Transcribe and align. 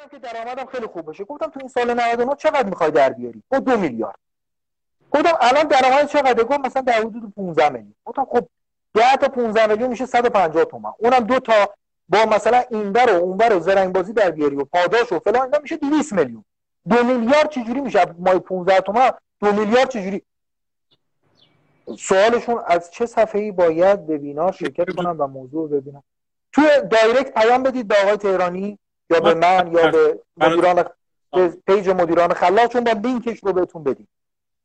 داشتم 0.00 0.18
که 0.18 0.32
درآمدم 0.32 0.66
خیلی 0.66 0.86
خوب 0.86 1.10
بشه 1.10 1.24
گفتم 1.24 1.46
تو 1.46 1.60
این 1.60 1.68
سال 1.68 1.94
99 1.94 2.34
چقدر 2.34 2.68
می‌خوای 2.68 2.90
در 2.90 3.12
بیاری؟ 3.12 3.42
گفت 3.50 3.64
دو 3.64 3.76
میلیارد. 3.76 4.18
گفتم 5.10 5.38
الان 5.40 5.68
درآمد 5.68 6.08
چقدره؟ 6.08 6.44
گفت 6.44 6.60
مثلا 6.60 6.82
در 6.82 6.92
حدود 6.92 7.34
15 7.36 7.68
میلیون. 7.68 7.94
گفتم 8.04 8.24
خب 8.24 8.48
10 8.94 9.16
تا 9.16 9.28
15 9.28 9.66
میلیون 9.66 9.90
میشه 9.90 10.06
150 10.06 10.64
تومن 10.64 10.92
اونم 10.98 11.20
دو 11.20 11.40
تا 11.40 11.74
با 12.08 12.24
مثلا 12.24 12.62
این 12.70 12.92
بر 12.92 13.12
و 13.12 13.16
اون 13.16 13.36
بر 13.36 13.52
و 13.56 13.60
زرنگ 13.60 13.94
بازی 13.94 14.12
در 14.12 14.30
بیاری 14.30 14.56
و 14.56 14.64
پاداش 14.64 15.12
و 15.12 15.18
فلان 15.18 15.42
اینا 15.42 15.58
میشه 15.62 15.76
200 15.76 16.12
میلیون. 16.12 16.44
دو 16.88 17.04
میلیارد 17.04 17.50
چجوری 17.50 17.80
میشه؟ 17.80 18.04
مای 18.18 18.38
15 18.38 18.80
تومن 18.80 19.10
دو 19.40 19.52
میلیارد 19.52 19.88
چجوری؟ 19.88 20.22
سوالشون 21.98 22.62
از 22.66 22.90
چه 22.90 23.06
صفحه‌ای 23.06 23.52
باید 23.52 24.10
وبینار 24.10 24.52
شرکت 24.52 24.90
کنم 24.96 25.16
و 25.18 25.26
موضوع 25.26 25.70
ببینم. 25.70 26.02
تو 26.52 26.62
direct 26.90 27.34
پیام 27.34 27.62
بدید 27.62 27.88
به 27.88 27.94
آقای 28.02 28.16
تهرانی. 28.16 28.78
یا 29.10 29.20
به 29.20 29.34
من 29.34 29.72
یا 29.72 29.90
به 29.90 30.20
مدیران 30.36 30.84
page 31.66 31.88
مدیران 31.88 32.34
خلاق 32.34 32.66
چون 32.66 32.84
با 32.84 32.92
لینکش 32.92 33.44
رو 33.44 33.52
بهتون 33.52 33.84
بدیم. 33.84 34.08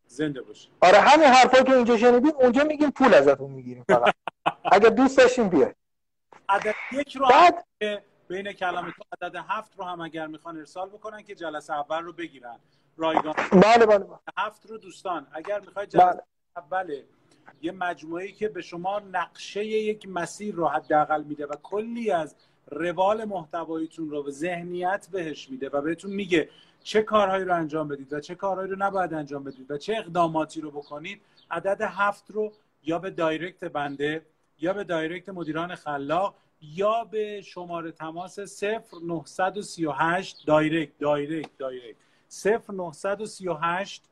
زنده 0.07 0.41
باشه 0.41 0.69
آره 0.81 0.99
همین 0.99 1.27
حرفایی 1.27 1.63
که 1.63 1.73
اینجا 1.75 1.97
شنیدیم 1.97 2.31
اونجا 2.35 2.63
میگیم 2.63 2.91
پول 2.91 3.13
ازتون 3.13 3.51
می‌گیریم 3.51 3.85
فقط. 3.89 4.13
اگر 4.71 4.89
دوست 4.89 5.17
داشتیم 5.17 5.49
بیاید. 5.49 5.75
عدد 6.49 6.75
یک 6.91 7.15
رو 7.15 7.27
بعد 7.27 7.65
بین 8.27 8.51
کلمه 8.51 8.91
تو 8.91 9.03
عدد 9.21 9.35
هفت 9.47 9.71
رو 9.77 9.83
هم 9.83 10.01
اگر 10.01 10.27
می‌خوان 10.27 10.57
ارسال 10.57 10.89
بکنن 10.89 11.21
که 11.23 11.35
جلسه 11.35 11.73
اول 11.73 12.03
رو 12.03 12.13
بگیرن. 12.13 12.59
رایگان 12.97 13.33
بله 13.51 13.85
بله, 13.85 13.97
بله. 13.97 14.19
هفت 14.37 14.65
رو 14.65 14.77
دوستان. 14.77 15.27
اگر 15.31 15.59
می‌خواید 15.59 15.89
جلسه 15.89 16.05
بله. 16.05 16.21
اول 16.57 17.01
یه 17.61 17.71
مجموعه 17.71 18.31
که 18.31 18.49
به 18.49 18.61
شما 18.61 18.99
نقشه 18.99 19.65
یک 19.65 20.09
مسیر 20.09 20.55
رو 20.55 20.67
حداقل 20.67 21.23
میده 21.23 21.45
و 21.45 21.55
کلی 21.63 22.11
از 22.11 22.35
روال 22.71 23.25
محتواییتون 23.25 24.09
رو 24.09 24.23
به 24.23 24.31
ذهنیت 24.31 25.07
بهش 25.11 25.49
میده 25.49 25.69
و 25.69 25.81
بهتون 25.81 26.11
میگه 26.11 26.49
چه 26.83 27.01
کارهایی 27.01 27.45
رو 27.45 27.55
انجام 27.55 27.87
بدید 27.87 28.13
و 28.13 28.19
چه 28.19 28.35
کارهایی 28.35 28.69
رو 28.69 28.75
نباید 28.79 29.13
انجام 29.13 29.43
بدید 29.43 29.71
و 29.71 29.77
چه 29.77 29.95
اقداماتی 29.97 30.61
رو 30.61 30.71
بکنید 30.71 31.21
عدد 31.51 31.81
هفت 31.81 32.31
رو 32.31 32.51
یا 32.83 32.99
به 32.99 33.09
direct 33.09 33.63
بنده 33.63 34.25
یا 34.59 34.73
به 34.73 34.83
direct 34.83 35.29
مدیران 35.29 35.75
خلاق 35.75 36.35
یا 36.61 37.03
به 37.03 37.41
شماره 37.41 37.91
تماس 37.91 38.39
0938 38.39 40.45
direct 40.45 40.97
direct 40.99 41.57
direct. 41.57 41.97
0938 42.29 44.03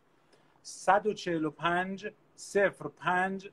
145 0.61 2.11
05 2.35 3.49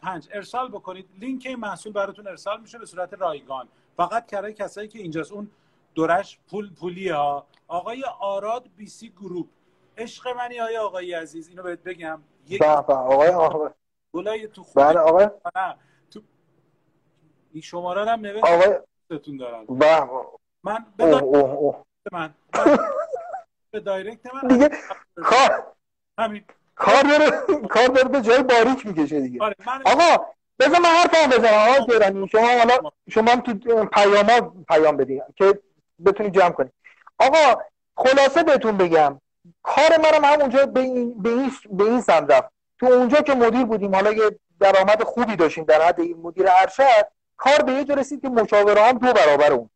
05 0.00 0.28
ارسال 0.32 0.68
بکنید. 0.68 1.08
لینک 1.20 1.42
این 1.46 1.56
محصول 1.56 1.92
براتون 1.92 2.26
ارسال 2.26 2.60
میشه 2.60 2.78
به 2.78 2.86
صورت 2.86 3.14
رایگان. 3.14 3.68
فقط 3.96 4.26
کرای 4.26 4.52
کسایی 4.52 4.88
که 4.88 4.98
اینجاست. 4.98 5.32
اون 5.32 5.50
دورش 5.94 6.38
پول 6.50 6.74
پولی 6.74 7.08
ها. 7.08 7.46
آقای 7.68 8.04
آراد 8.20 8.68
بی 8.76 8.86
سی 8.86 9.08
گروپ. 9.08 9.46
عشق 9.98 10.28
منی 10.28 10.60
آیا 10.60 10.82
آقای 10.86 11.14
عزیز. 11.14 11.48
اینو 11.48 11.62
بهت 11.62 11.82
بگم. 11.82 12.22
یک 12.48 12.62
آقای 12.62 13.28
آقای 13.28 13.70
گلای 14.12 14.48
تو 14.48 14.62
خود 14.62 14.82
بله 14.82 14.98
آقای 14.98 15.28
تو 16.10 16.20
این 17.52 17.62
شماره 17.62 18.04
هم 18.10 18.20
نوشت. 18.20 18.44
آقای 18.44 18.78
تون 19.18 19.36
دارم 19.36 19.66
بله. 19.66 20.08
من 20.62 20.86
به 20.96 21.20
من. 22.12 22.34
به 23.70 23.80
دایرکت 23.80 24.34
من 24.34 24.48
دیگه 24.48 24.70
کار 25.16 25.72
همین. 26.18 26.44
کار 26.74 27.02
داره 27.02 27.30
کار 27.68 27.86
داره 27.86 28.08
به 28.08 28.20
جای 28.20 28.42
باریک 28.42 28.86
می‌کشه 28.86 29.20
دیگه. 29.20 29.42
آره 29.42 29.54
آقا 29.86 30.26
بذار 30.58 30.80
من 30.80 30.88
حرفم 30.88 31.30
بزنم 31.30 31.54
آقا 31.54 31.86
تهرانی. 31.86 32.28
شما 32.28 32.46
حالا 32.46 32.90
شما 33.10 33.30
هم 33.30 33.40
تو 33.40 33.84
پیاما 33.84 34.52
پیام 34.68 34.96
بدید 34.96 35.22
که 35.36 35.58
بتونید 36.06 36.34
جمع 36.34 36.50
کنید 36.50 36.72
آقا 37.18 37.62
خلاصه 37.96 38.42
بهتون 38.42 38.76
بگم 38.76 39.20
کار 39.62 39.96
منم 39.98 40.48
به 40.66 40.80
این 40.80 41.22
به 41.22 41.30
این 41.30 41.50
به 41.70 41.84
این 41.84 42.00
سمت 42.00 42.30
رفت. 42.30 42.48
تو 42.78 42.86
اونجا 42.86 43.20
که 43.20 43.34
مدیر 43.34 43.64
بودیم 43.64 43.94
حالا 43.94 44.12
یه 44.12 44.38
درآمد 44.60 45.02
خوبی 45.02 45.36
داشتیم 45.36 45.64
در 45.64 45.82
حد 45.82 46.00
این 46.00 46.16
مدیر 46.22 46.46
ارشد 46.60 47.06
کار 47.36 47.62
به 47.62 47.72
یه 47.72 47.84
جا 47.84 47.94
رسید 47.94 48.22
که 48.22 48.28
مشاوره 48.28 48.82
هم 48.82 48.98
دو 48.98 49.12
برابر 49.12 49.52
اون 49.52 49.70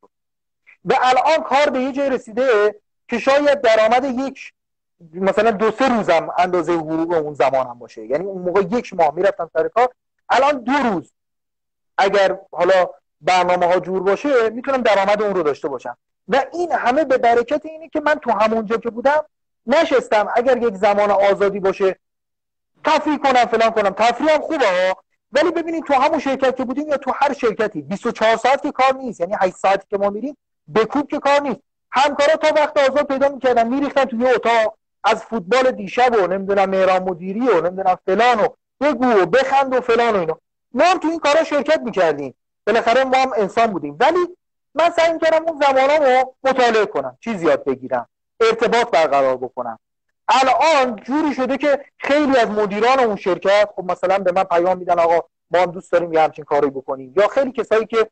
به 0.85 0.97
الان 1.01 1.43
کار 1.45 1.71
به 1.71 1.79
یه 1.81 1.93
جای 1.93 2.11
رسیده 2.11 2.75
که 3.09 3.19
شاید 3.19 3.61
درآمد 3.61 4.05
یک 4.05 4.53
مثلا 5.15 5.51
دو 5.51 5.71
سه 5.71 5.89
روزم 5.89 6.29
اندازه 6.39 6.73
حقوق 6.73 7.13
اون 7.13 7.35
زمان 7.35 7.67
هم 7.67 7.79
باشه. 7.79 8.07
یعنی 8.07 8.25
اون 8.25 8.43
موقع 8.43 8.61
یک 8.61 8.95
ماه 8.95 9.15
می‌رفتم 9.15 9.51
سر 9.53 9.69
کار 9.69 9.89
الان 10.31 10.65
دو 10.65 10.73
روز 10.73 11.13
اگر 11.99 12.39
حالا 12.53 12.89
برنامه 13.21 13.67
ها 13.67 13.81
جور 13.81 14.03
باشه 14.03 14.51
می‌تونم 14.51 14.83
درآمد 14.83 15.23
اون 15.23 15.35
رو 15.35 15.43
داشته 15.43 15.69
باشم. 15.69 15.97
و 16.29 16.45
این 16.53 16.73
همه 16.73 17.05
به 17.05 17.19
برکت 17.19 17.67
اینه 17.67 17.89
که 17.89 18.01
من 18.01 18.15
تو 18.15 18.31
همونجا 18.31 18.77
که 18.77 18.91
بودم 18.91 19.25
نشستم. 19.67 20.29
اگر 20.35 20.57
یک 20.57 20.75
زمان 20.75 21.11
آزادی 21.11 21.61
باشه 21.61 21.99
تفریح 22.85 23.19
کنم 23.19 23.45
فلان 23.45 23.71
کنم. 23.71 23.91
تفریح 23.91 24.35
هم 24.35 24.41
خوبه 24.41 24.95
ولی 25.33 25.51
ببینید 25.51 25.85
تو 25.85 25.95
همون 25.95 26.19
شرکت 26.19 26.57
که 26.57 26.65
بودیم 26.65 26.89
یا 26.89 26.97
تو 26.97 27.13
هر 27.15 27.33
شرکتی 27.33 27.83
24 27.83 28.37
ساعت 28.37 28.63
که 28.63 28.73
کار 28.73 28.95
نیست. 28.95 29.21
یعنی 29.21 29.37
8 29.41 29.57
ساعتی 29.57 29.87
که 29.91 29.99
ما 29.99 30.11
میریم 30.11 30.37
بکوب 30.75 31.09
که 31.11 31.19
کار 31.19 31.41
نیست. 31.41 31.61
همکارا 31.93 32.37
تا 32.37 32.55
وقت 32.57 32.79
آزاد 32.79 33.07
پیدا 33.07 33.29
می‌کردن 33.29 33.69
میریختن 33.69 34.05
توی 34.05 34.27
اتاق. 34.27 34.77
از 35.05 35.25
فوتبال 35.25 35.71
دیشب 35.71 36.13
و 36.23 36.27
نمی‌دونم 36.27 36.71
مهران 36.71 37.03
مدیری 37.03 37.49
و 37.49 37.61
نمی‌دونم 37.61 37.99
فلان 38.07 38.41
و 38.41 38.49
بگو 38.81 39.07
و 39.07 39.27
بخند 39.27 39.75
و 39.75 39.81
فلان 39.81 40.17
و 40.17 40.19
اینا. 40.19 40.39
ما 40.73 40.85
هم 40.85 40.99
تو 40.99 41.09
این 41.09 41.19
کارا 41.19 41.45
شرکت 41.45 41.81
می‌کردیم. 41.81 42.35
بالاخره 42.67 43.05
ما 43.05 43.17
هم 43.17 43.33
انسان 43.37 43.67
بودیم. 43.67 43.97
ولی 44.01 44.19
من 44.75 44.91
سعی 44.91 45.19
کردم 45.19 45.45
اون 45.49 45.63
زمانامو 45.67 46.25
مطالعه 46.45 46.87
کنم 46.87 47.19
چیز 47.21 47.43
یاد 47.43 47.65
بگیرم 47.65 48.09
ارتباط 48.41 48.91
برقرار 48.91 49.37
بکنم. 49.37 49.79
الان 50.29 50.97
جوری 50.97 51.35
شده 51.35 51.59
که 51.59 51.85
خیلی 51.99 52.37
از 52.37 52.49
مدیران 52.49 53.01
اون 53.01 53.17
شرکت 53.17 53.71
خب 53.77 53.91
مثلا 53.93 54.19
به 54.19 54.33
من 54.33 54.45
پیام 54.45 54.79
میدن 54.79 54.99
آقا 54.99 55.21
ما 55.51 55.59
هم 55.59 55.71
دوست 55.71 55.93
داریم 55.93 56.13
یه 56.13 56.21
همچین 56.21 56.45
کاری 56.45 56.71
بکنیم. 56.71 57.15
یا 57.17 57.29
خیلی 57.29 57.53
کسایی 57.53 57.87
که 57.87 58.11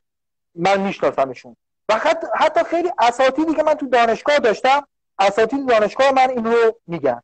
من 0.55 0.81
میشناسمشون. 0.81 1.57
و 1.89 2.01
حتی 2.35 2.65
خیلی 2.65 2.93
اساتیدی 2.99 3.55
که 3.55 3.63
من 3.63 3.75
تو 3.75 3.87
دانشگاه 3.87 4.39
داشتم 4.39 4.87
اساتید 5.19 5.69
دانشگاه 5.69 6.13
من 6.13 6.31
این 6.31 6.45
رو 6.45 6.81
میگن. 6.87 7.23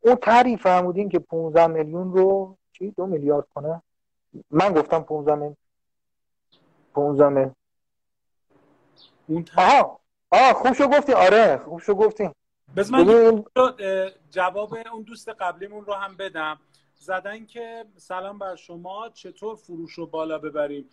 اون 0.00 0.14
تعریف 0.14 0.62
فرمودین 0.62 1.08
که 1.08 1.18
15 1.18 1.66
میلیون 1.66 2.12
رو 2.12 2.56
چی؟ 2.78 2.90
دو 2.90 3.06
میلیارد 3.06 3.46
کنه 3.54 3.82
من 4.50 4.72
گفتم 4.74 5.00
15 5.02 5.34
میلیون 5.34 5.56
15 6.94 7.28
میلیون 7.28 7.54
اون 9.26 9.44
آها 9.56 10.00
آه 10.30 10.52
خوب 10.52 10.72
شو 10.72 10.88
گفتی 10.88 11.12
آره 11.12 11.56
خوب 11.56 11.80
شو 11.80 11.94
گفتی. 11.94 12.30
بس 12.76 12.90
من 12.90 13.44
جواب 14.30 14.74
اون 14.92 15.02
دوست 15.02 15.28
قبلیمون 15.28 15.84
رو 15.84 15.92
هم 15.94 16.16
بدم. 16.16 16.60
زدن 16.94 17.46
که 17.46 17.84
سلام 17.96 18.38
بر 18.38 18.56
شما 18.56 19.08
چطور 19.08 19.56
فروش 19.56 19.92
رو 19.92 20.06
بالا 20.06 20.38
ببریم؟ 20.38 20.88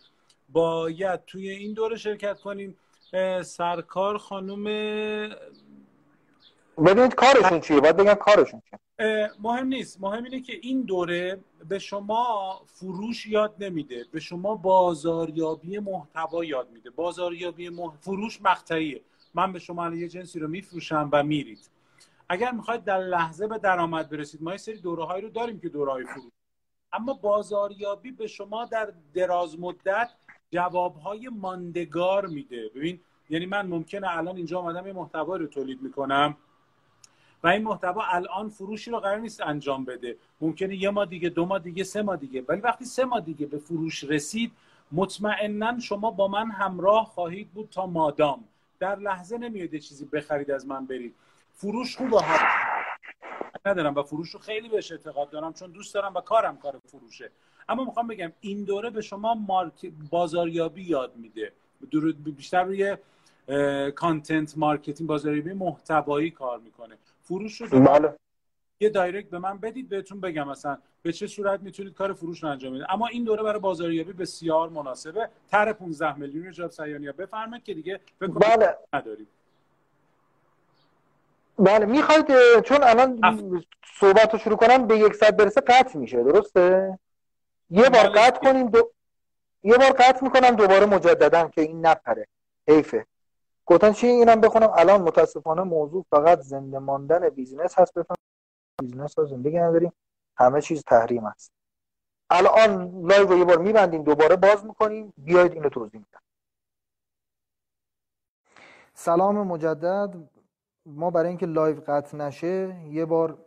باید 0.48 1.24
توی 1.24 1.48
این 1.50 1.72
دوره 1.74 1.96
شرکت 1.96 2.40
کنیم. 2.40 2.76
سرکار 3.42 4.18
خانم 4.18 4.64
ببینید 6.78 7.14
کارشون 7.14 7.60
چیه 7.60 7.80
باید 7.80 7.96
بگم 7.96 8.14
کارشون 8.14 8.62
چیه. 8.70 8.78
مهم 9.42 9.66
نیست. 9.66 10.00
مهم 10.00 10.24
اینه 10.24 10.40
که 10.40 10.52
این 10.62 10.82
دوره 10.82 11.40
به 11.68 11.78
شما 11.78 12.60
فروش 12.66 13.26
یاد 13.26 13.54
نمیده. 13.58 14.04
به 14.12 14.20
شما 14.20 14.54
بازاریابی 14.54 15.78
محتوا 15.78 16.44
یاد 16.44 16.70
میده. 16.70 16.90
بازاریابی 16.90 17.68
مح... 17.68 17.94
فروش 18.00 18.42
مقطعیه. 18.42 19.00
من 19.34 19.52
به 19.52 19.58
شما 19.58 19.94
یه 19.94 20.08
جنسی 20.08 20.38
رو 20.38 20.48
میفروشم 20.48 21.08
و 21.12 21.22
میرید. 21.22 21.70
اگر 22.28 22.50
می‌خواید 22.50 22.84
در 22.84 22.98
لحظه 22.98 23.46
به 23.46 23.58
درآمد 23.58 24.10
برسید 24.10 24.42
ما 24.42 24.50
یه 24.50 24.56
سری 24.56 24.80
دوره 24.80 25.04
هایی 25.04 25.22
رو 25.22 25.28
داریم 25.28 25.60
که 25.60 25.68
دوره 25.68 25.92
های 25.92 26.04
فروش. 26.04 26.32
اما 26.92 27.14
بازاریابی 27.14 28.12
به 28.12 28.26
شما 28.26 28.64
در 28.64 28.92
دراز 29.14 29.60
مدت 29.60 30.10
جوابهای 30.50 31.28
ماندگار 31.28 32.26
میده. 32.26 32.68
ببین 32.74 33.00
یعنی 33.30 33.46
من 33.46 33.66
ممکنه 33.66 34.16
الان 34.16 34.36
اینجا 34.36 34.58
آمدم 34.58 34.86
یه 34.86 34.92
محتوا 34.92 35.36
رو 35.36 35.46
تولید 35.46 35.82
می‌کنم. 35.82 36.36
و 37.44 37.48
این 37.48 37.62
محتوا 37.62 38.02
الان 38.02 38.48
فروشی 38.48 38.90
رو 38.90 39.00
قرار 39.00 39.18
نیست 39.18 39.40
انجام 39.40 39.84
بده. 39.84 40.16
ممکنه 40.40 40.76
یه 40.76 40.90
ما 40.90 41.04
دیگه 41.04 41.28
دو 41.28 41.46
ماه 41.46 41.58
دیگه 41.58 41.84
سه 41.84 42.02
ماه 42.02 42.16
دیگه. 42.16 42.44
ولی 42.48 42.60
وقتی 42.60 42.84
سه 42.84 43.04
ماه 43.04 43.20
دیگه 43.20 43.46
به 43.46 43.58
فروش 43.58 44.04
رسید 44.04 44.52
مطمئنا 44.92 45.78
شما 45.78 46.10
با 46.10 46.28
من 46.28 46.50
همراه 46.50 47.04
خواهید 47.04 47.50
بود 47.50 47.68
تا 47.70 47.86
مادام. 47.86 48.44
در 48.78 48.96
لحظه 48.96 49.38
نمیاد 49.38 49.76
چیزی 49.76 50.04
بخرید 50.04 50.50
از 50.50 50.66
من 50.66 50.86
برید. 50.86 51.14
فروش 51.54 51.96
خوبه 51.96 52.20
ها 52.20 52.38
ندارم 53.66 53.94
و 53.94 54.02
فروش 54.02 54.30
رو 54.30 54.40
خیلی 54.40 54.68
بهش 54.68 54.92
اعتقاد 54.92 55.30
دارم 55.30 55.52
چون 55.52 55.70
دوست 55.70 55.94
دارم 55.94 56.14
و 56.14 56.20
کارم 56.20 56.56
کار 56.56 56.80
فروشه. 56.86 57.30
اما 57.68 57.84
می‌خوام 57.84 58.06
بگم 58.06 58.32
این 58.40 58.64
دوره 58.64 58.90
به 58.90 59.00
شما 59.00 59.34
مارک 59.34 59.92
بازاریابی 60.10 60.82
یاد 60.82 61.16
میده. 61.16 61.52
بیشتر 62.36 62.64
روی 62.64 62.96
کانتنت 63.90 64.58
مارکتینگ 64.58 65.08
بازاریابی 65.08 65.52
محتوایی 65.52 66.30
کار 66.30 66.58
می‌کنه. 66.58 66.96
فروش 67.24 67.60
رو 67.60 67.80
بله. 67.80 68.16
یه 68.80 68.88
دایرکت 68.88 69.30
به 69.30 69.38
من 69.38 69.58
بدید 69.58 69.88
بهتون 69.88 70.20
بگم 70.20 70.48
مثلا 70.48 70.78
به 71.02 71.12
چه 71.12 71.26
صورت 71.26 71.60
می‌تونید 71.60 71.94
کار 71.94 72.12
فروش 72.12 72.42
رو 72.42 72.48
انجام 72.48 72.72
بدید. 72.72 72.86
اما 72.88 73.06
این 73.06 73.24
دوره 73.24 73.42
برای 73.42 73.60
بازاریابی 73.60 74.12
بسیار 74.12 74.68
مناسبه. 74.68 75.28
تر 75.50 75.72
15 75.72 76.18
میلیون 76.18 76.52
جاب 76.52 76.70
سیانی 76.70 77.12
بفرمایید 77.12 77.64
که 77.64 77.74
دیگه 77.74 78.00
بله. 78.20 78.78
نداریم. 78.92 79.26
بله 81.58 81.86
می‌خواید 81.86 82.26
چون 82.60 82.78
الان 82.82 83.20
صحبت 84.00 84.32
رو 84.32 84.38
شروع 84.38 84.56
کنم 84.56 84.86
به 84.86 84.98
یک 84.98 85.14
ساعت 85.14 85.36
برسه 85.36 85.60
قطع 85.60 85.98
میشه. 85.98 86.22
درسته؟ 86.22 86.98
یه 87.70 87.82
بار 87.82 88.08
بله. 88.08 88.20
قطع 88.20 88.40
کنیم 88.40 88.68
دو... 88.68 88.90
یه 89.62 89.76
بار 89.76 89.90
قطع 89.90 90.24
می‌کنم 90.24 90.50
دوباره 90.50 90.86
مجددا 90.86 91.48
که 91.48 91.60
این 91.60 91.86
نپره. 91.86 92.26
حیفه. 92.68 93.06
گفتن 93.66 93.92
چی 93.92 94.06
اینم 94.06 94.40
بخونم؟ 94.40 94.70
الان 94.76 95.02
متاسفانه 95.02 95.62
موضوع 95.62 96.04
فقط 96.10 96.40
زنده 96.40 96.78
ماندن 96.78 97.28
business 97.28 97.78
هست 97.78 97.94
بفهم 97.94 98.16
business 98.80 99.18
رو 99.18 99.26
زندگی 99.26 99.58
نداریم. 99.58 99.92
همه 100.36 100.60
چیز 100.60 100.82
تحریم 100.84 101.24
است. 101.24 101.52
الان 102.30 103.00
live 103.06 103.26
رو 103.26 103.38
یه 103.38 103.44
بار 103.44 103.58
میبندیم 103.58 104.02
دوباره 104.02 104.36
باز 104.36 104.64
می‌کنیم 104.64 105.12
بیاید 105.18 105.52
اینو 105.52 105.68
توضیح 105.68 106.00
میدم. 106.00 106.20
سلام 108.94 109.46
مجدد. 109.46 110.14
ما 110.86 111.10
برای 111.10 111.28
اینکه 111.28 111.46
live 111.46 111.80
قطع 111.86 112.16
نشه 112.16 112.76
یه 112.90 113.04
بار 113.04 113.38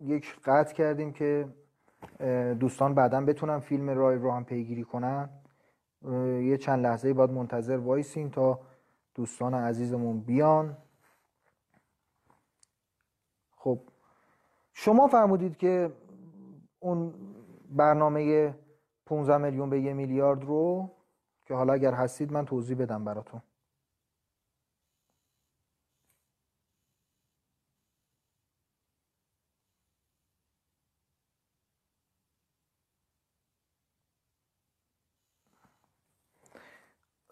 یک 0.00 0.40
قطع 0.44 0.74
کردیم 0.74 1.12
که 1.12 1.48
دوستان 2.60 2.94
بعدا 2.94 3.20
بتونن 3.20 3.58
فیلم 3.58 3.90
live 3.90 4.22
رو 4.22 4.32
هم 4.32 4.44
پیگیری 4.44 4.84
کنن. 4.84 5.30
یه 6.42 6.56
چند 6.56 6.86
لحظه 6.86 7.12
باید 7.12 7.30
منتظر 7.30 7.76
وایسیم 7.76 8.28
تا 8.28 8.60
دوستان 9.14 9.54
عزیزمون 9.54 10.20
بیان. 10.20 10.76
خب 13.56 13.80
شما 14.72 15.08
فرمودید 15.08 15.56
که 15.56 15.92
اون 16.78 17.14
برنامه 17.70 18.54
15 19.06 19.36
میلیون 19.36 19.70
به 19.70 19.80
یه 19.80 19.92
میلیارد 19.92 20.44
رو 20.44 20.90
که 21.46 21.54
حالا 21.54 21.72
اگر 21.72 21.94
هستید 21.94 22.32
من 22.32 22.44
توضیح 22.46 22.76
بدم 22.76 23.04
براتون. 23.04 23.42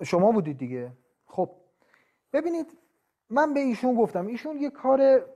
شما 0.05 0.33
بودید 0.33 0.59
دیگه. 0.59 0.93
خب 1.27 1.68
ببینید 2.33 2.79
من 3.31 3.55
به 3.55 3.61
ایشون 3.61 3.95
گفتم 3.95 4.27
ایشون 4.27 4.57
یه 4.57 4.71
کار 4.71 5.29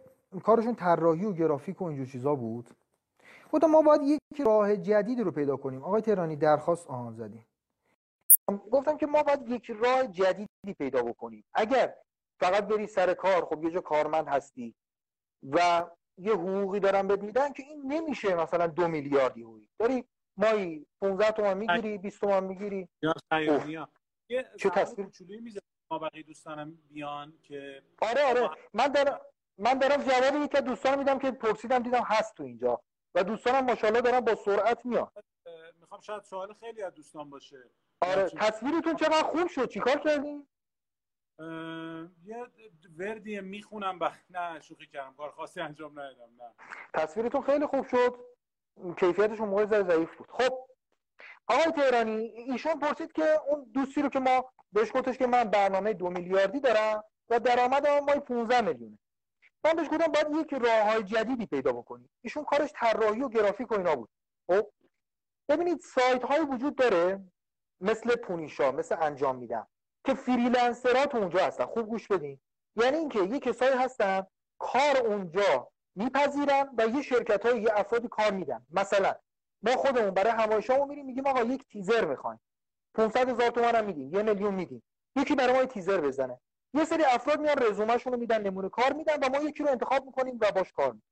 کارشون 0.44 0.74
طراحی 0.74 1.24
و 1.24 1.32
گرافیک 1.32 1.82
و 1.82 1.84
اینجور 1.84 2.06
چیزا 2.06 2.34
بود. 2.34 2.70
گفتم 3.52 3.66
ما 3.66 3.82
باید 3.82 4.02
یک 4.02 4.20
راه 4.44 4.76
جدیدی 4.76 5.22
رو 5.22 5.30
پیدا 5.30 5.56
کنیم. 5.56 5.82
آقای 5.82 6.02
تهرانی 6.02 6.36
درخواست 6.36 6.86
آهان 6.86 7.14
زدیم. 7.14 7.46
گفتم 8.48 8.96
که 8.96 9.06
ما 9.06 9.22
باید 9.22 9.48
یک 9.48 9.70
راه 9.70 10.06
جدیدی 10.06 10.74
پیدا 10.78 11.02
بکنیم. 11.02 11.44
اگر 11.54 11.94
فقط 12.40 12.66
بری 12.66 12.86
سر 12.86 13.14
کار 13.14 13.44
خب 13.44 13.64
یه 13.64 13.70
جا 13.70 13.80
کارمند 13.80 14.28
هستی 14.28 14.74
و 15.50 15.86
یه 16.18 16.32
حقوقی 16.32 16.80
دارن 16.80 17.06
بهت 17.08 17.22
میدن 17.22 17.52
که 17.52 17.62
این 17.62 17.92
نمیشه 17.92 18.34
مثلا 18.34 18.66
دو 18.66 18.88
میلیاردی 18.88 19.42
حقوقی. 19.42 19.68
داری 19.78 20.04
مایی 20.36 20.86
15 21.00 21.30
تومن 21.30 21.58
می‌گیری 21.58 21.98
20 21.98 22.20
تومن 22.20 22.44
می‌گیری. 22.44 22.88
یا 23.02 23.88
یه 24.28 24.46
چه 24.58 24.70
تصویر؟ 24.70 25.06
کوچولویی 25.06 25.40
می‌ذارم 25.40 25.71
ما 25.92 25.98
بقیه 25.98 26.22
دوستانم 26.22 26.78
بیان 26.90 27.32
که 27.42 27.82
آره 28.02 28.24
آره. 28.24 28.50
من 28.74 28.88
دارم 28.88 29.20
من 29.58 29.78
دارم 29.78 30.02
جواب 30.02 30.48
از 30.54 30.64
دوستان 30.64 30.98
میدم 30.98 31.18
که 31.18 31.30
پرسیدم 31.30 31.78
دیدم 31.78 32.02
هست 32.02 32.34
تو 32.34 32.42
اینجا. 32.42 32.80
و 33.14 33.24
دوستانم 33.24 33.64
ماشاءالله 33.64 34.00
دارن 34.00 34.20
با 34.20 34.34
سرعت 34.34 34.86
میاد 34.86 35.12
می‌خوام 35.80 36.00
شاید 36.00 36.22
سوال 36.22 36.54
خیلی 36.54 36.82
از 36.82 36.94
دوستان 36.94 37.30
باشه. 37.30 37.70
آره. 38.00 38.30
تصویرتون 38.30 38.96
چقدر 38.96 39.22
خوب 39.22 39.46
شد؟ 39.46 39.68
چیکار 39.68 39.98
کردین؟ 39.98 40.46
یه 42.24 42.46
وردی 42.98 43.40
می‌خونم 43.40 43.98
بخ... 43.98 44.18
نه 44.30 44.60
شوخی 44.60 44.86
کردم. 44.86 45.14
کار 45.14 45.30
خاصی 45.30 45.60
انجام 45.60 46.00
ندادم 46.00 46.30
نه. 46.38 46.54
تصویرتون 46.94 47.42
خیلی 47.42 47.66
خوب 47.66 47.86
شد. 47.86 48.18
کیفیتش 48.96 49.40
اون 49.40 49.48
موقع 49.48 49.82
ضعیف 49.82 50.16
بود. 50.16 50.30
خب 50.30 50.68
آقای 51.48 51.72
تهرانی 51.72 52.12
ایشون 52.26 52.78
پرسید 52.78 53.12
که 53.12 53.24
اون 53.48 53.64
دوستی 53.74 54.02
رو 54.02 54.08
که 54.08 54.18
ما 54.18 54.52
بهش 54.72 54.92
گفتش 54.94 55.18
که 55.18 55.26
من 55.26 55.44
برنامه 55.44 55.92
دو 55.92 56.10
میلیاردی 56.10 56.60
دارم 56.60 57.04
و 57.28 57.40
درآمد 57.40 57.86
مای 57.86 58.20
15 58.20 58.60
میلیونه. 58.60 58.98
من 59.64 59.72
بهش 59.72 59.86
گفتم 59.88 60.12
باید 60.12 60.46
یک 60.46 60.54
راه 60.54 60.92
های 60.92 61.02
جدیدی 61.02 61.46
پیدا 61.46 61.72
بکنی. 61.72 62.08
ایشون 62.22 62.44
کارش 62.44 62.70
طراحی 62.74 63.22
و 63.22 63.28
گرافیک 63.28 63.72
و 63.72 63.74
اینا 63.74 63.96
بود. 63.96 64.08
خب 64.46 64.72
ببینید 65.48 65.80
سایت 65.80 66.24
های 66.24 66.40
وجود 66.40 66.76
داره 66.76 67.20
مثل 67.80 68.16
پونیشا 68.16 68.72
مثل 68.72 68.96
انجام 69.00 69.36
میدم 69.36 69.66
که 70.04 70.14
فریلنسرها 70.14 71.06
تو 71.06 71.18
اونجا 71.18 71.46
هستن. 71.46 71.64
خوب 71.64 71.88
گوش 71.88 72.08
بدین. 72.08 72.40
یعنی 72.76 72.96
اینکه 72.96 73.22
یه 73.22 73.40
کسایی 73.40 73.76
هستن 73.76 74.26
کار 74.58 74.96
اونجا 75.06 75.68
میپذیرن 75.94 76.74
و 76.78 76.86
یه 76.86 77.02
شرکت 77.02 77.46
های 77.46 77.62
یه 77.62 77.68
افرادی 77.74 78.08
کار 78.08 78.30
میدن. 78.30 78.66
مثلا 78.70 79.14
ما 79.62 79.72
خودمون 79.72 80.10
برای 80.10 80.32
همایشامون 80.32 80.88
میریم 80.88 81.06
میگیم 81.06 81.26
آقا 81.26 81.42
یک 81.42 81.64
تیزر 81.68 82.04
می‌خوایم. 82.04 82.40
500 82.94 83.28
هزار 83.28 83.50
تومان 83.50 83.74
هم 83.74 83.84
میدیم 83.84 84.14
یه 84.14 84.22
میلیون 84.22 84.54
میدیم. 84.54 84.82
یکی 85.16 85.34
برای 85.34 85.52
ما 85.52 85.64
تیزر 85.64 86.00
بزنه. 86.00 86.40
یه 86.74 86.84
سری 86.84 87.04
افراد 87.04 87.40
میان 87.40 87.58
رزومهشون 87.58 88.12
رو 88.12 88.18
میدن 88.18 88.42
نمونه 88.42 88.68
کار 88.68 88.92
میدن 88.92 89.16
و 89.22 89.28
ما 89.28 89.38
یکی 89.38 89.62
رو 89.62 89.70
انتخاب 89.70 90.04
می‌کنیم 90.04 90.38
و 90.40 90.52
باش 90.52 90.72
کار 90.72 90.92
می‌کنیم. 90.92 91.02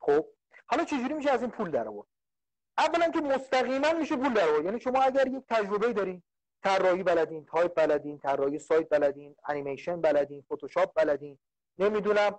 خب 0.00 0.26
حالا 0.66 0.84
چجوری 0.84 1.14
میشه 1.14 1.30
از 1.30 1.42
این 1.42 1.50
پول 1.50 1.70
در 1.70 1.88
آورد 1.88 2.08
اولا 2.78 3.10
که 3.10 3.20
مستقیما 3.20 3.92
میشه 3.92 4.16
پول 4.16 4.34
در 4.34 4.48
آورد 4.48 4.64
یعنی 4.64 4.80
شما 4.80 5.02
اگر 5.02 5.26
یک 5.26 5.44
تجربه 5.48 5.92
دارین 5.92 6.22
طراحی 6.62 7.02
بلدین 7.02 7.44
تایپ 7.44 7.74
بلدین 7.74 8.18
طراحی 8.18 8.58
سایت 8.58 8.88
بلدین 8.88 9.36
انیمیشن 9.48 10.00
بلدین 10.00 10.42
فتوشاپ 10.42 10.92
بلدین 10.94 11.38
نمی‌دونم 11.78 12.38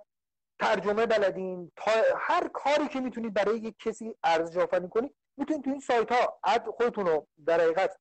ترجمه 0.59 1.05
بلدین 1.05 1.71
تا 1.75 1.91
هر 2.17 2.47
کاری 2.47 2.87
که 2.87 2.99
می‌تونید 2.99 3.33
برای 3.33 3.57
یک 3.57 3.75
کسی 3.79 4.15
ارزش 4.23 4.57
آفرین 4.57 4.89
کنید 4.89 5.15
می‌تونید 5.37 5.63
تو 5.63 5.69
این 5.69 5.79
سایت 5.79 6.11
ها 6.11 6.39
ad 6.43 6.65
خودتون 6.65 7.07
رو 7.07 7.27
در 7.45 7.61
حقیقت 7.61 7.97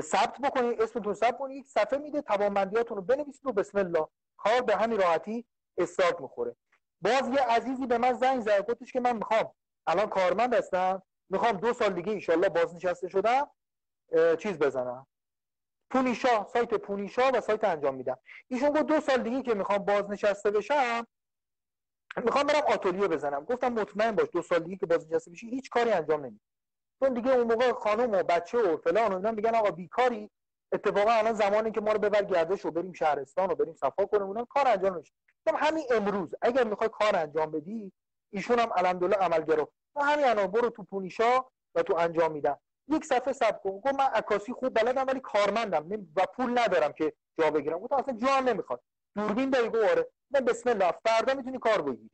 ثبت 0.00 0.40
بکنید 0.40 0.82
اسمتون 0.82 1.14
ثبت 1.14 1.38
کنید 1.38 1.56
یک 1.56 1.66
صفحه 1.66 1.98
میده 1.98 2.22
توانمندیاتون 2.22 2.96
رو 2.96 3.02
بنویسید 3.02 3.46
و 3.46 3.52
بسم 3.52 3.78
الله. 3.78 4.06
کار 4.36 4.60
به 4.60 4.76
همین 4.76 5.00
راحتی 5.00 5.46
استارت 5.78 6.20
می‌خوره. 6.20 6.56
باز 7.00 7.28
یه 7.28 7.40
عزیزی 7.40 7.86
به 7.86 7.98
من 7.98 8.12
زنگ 8.12 8.40
زد 8.40 8.70
گفتش 8.70 8.92
که 8.92 9.00
من 9.00 9.16
می‌خوام. 9.16 9.54
الان 9.86 10.06
کارمند 10.06 10.54
هستم. 10.54 11.02
می‌خوام 11.30 11.52
دو 11.52 11.72
سال 11.72 11.92
دیگه 11.92 12.12
ایشالله 12.12 12.48
بازنشسته 12.48 13.08
شدم. 13.08 13.50
چیز 14.38 14.58
بزنم. 14.58 15.06
پونیشا 15.90 16.46
سایت 16.52 16.74
پونیشا 16.74 17.30
و 17.34 17.40
سایت 17.40 17.64
انجام 17.64 17.94
میدم. 17.94 18.18
ایشون 18.48 18.70
گفت 18.70 18.86
دو 18.86 19.00
سال 19.00 19.22
دیگه 19.22 19.42
که 19.42 19.54
می‌خوام 19.54 19.78
بازنشسته 19.78 20.50
بشم 20.50 21.06
می‌خوام 22.24 22.46
برم 22.46 22.62
آتلیه 22.68 23.08
بزنم. 23.08 23.44
گفتم 23.44 23.68
مطمئن 23.68 24.12
باش 24.12 24.28
دو 24.32 24.42
سال 24.42 24.58
دیگه 24.58 24.76
که 24.76 24.86
بازنشسته 24.86 25.30
بشی 25.30 25.50
هیچ 25.50 25.70
کاری 25.70 25.90
انجام 25.90 26.20
نمیدی. 26.20 26.45
چون 27.00 27.14
دیگه 27.14 27.30
اون 27.30 27.46
موقع 27.46 27.72
خانم 27.72 28.10
و 28.12 28.22
بچه 28.22 28.58
و 28.58 28.76
فلان 28.76 29.12
و 29.12 29.32
میگن 29.32 29.54
آقا 29.54 29.70
بیکاری. 29.70 30.30
اتفاقا 30.72 31.10
الان 31.10 31.32
زمانی 31.32 31.70
که 31.70 31.80
ما 31.80 31.92
رو 31.92 31.98
ببر 31.98 32.22
گردش 32.24 32.66
و 32.66 32.70
بریم 32.70 32.92
شهرستان 32.92 33.50
و 33.50 33.54
بریم 33.54 33.74
صفا 33.74 34.06
کنیم 34.06 34.22
اونم 34.22 34.44
کار 34.44 34.68
انجام 34.68 34.94
نمیشه. 34.94 35.12
همین 35.54 35.84
امروز 35.90 36.34
اگر 36.42 36.64
می‌خوای 36.64 36.88
کار 36.92 37.16
انجام 37.16 37.50
بدی 37.50 37.92
ایشون 38.32 38.58
هم 38.58 38.72
الحمدلله 38.76 39.16
عملگرا 39.16 39.68
و 39.96 40.02
همین 40.02 40.24
الان 40.24 40.46
برو 40.46 40.70
تو 40.70 40.82
پونیشا 40.82 41.44
و 41.74 41.82
تو 41.82 41.96
انجام 41.96 42.32
میدم 42.32 42.58
یک 42.88 43.04
صفحه 43.04 43.32
ثبت 43.32 43.62
کن. 43.62 43.70
گفت 43.70 43.94
من 43.94 44.04
عکاسی 44.04 44.52
خوب 44.52 44.80
بلدم 44.80 45.06
ولی 45.06 45.20
کارمندم. 45.20 45.88
و 46.16 46.26
پول 46.34 46.58
ندارم 46.58 46.92
که 46.92 47.12
جا 47.38 47.50
بگیرم. 47.50 47.78
گفتم 47.78 47.96
اصلا 47.96 48.16
جا 48.16 48.40
نمی‌خواد. 48.40 48.80
دوربین 49.16 49.50
داری 49.50 49.68
گفت 49.68 49.90
آره. 49.90 50.10
من 50.30 50.40
بسم 50.40 50.70
الله. 50.70 50.94
فردا 51.06 51.34
می‌تونی 51.34 51.58
کار 51.58 51.82
بگیری. 51.82 52.10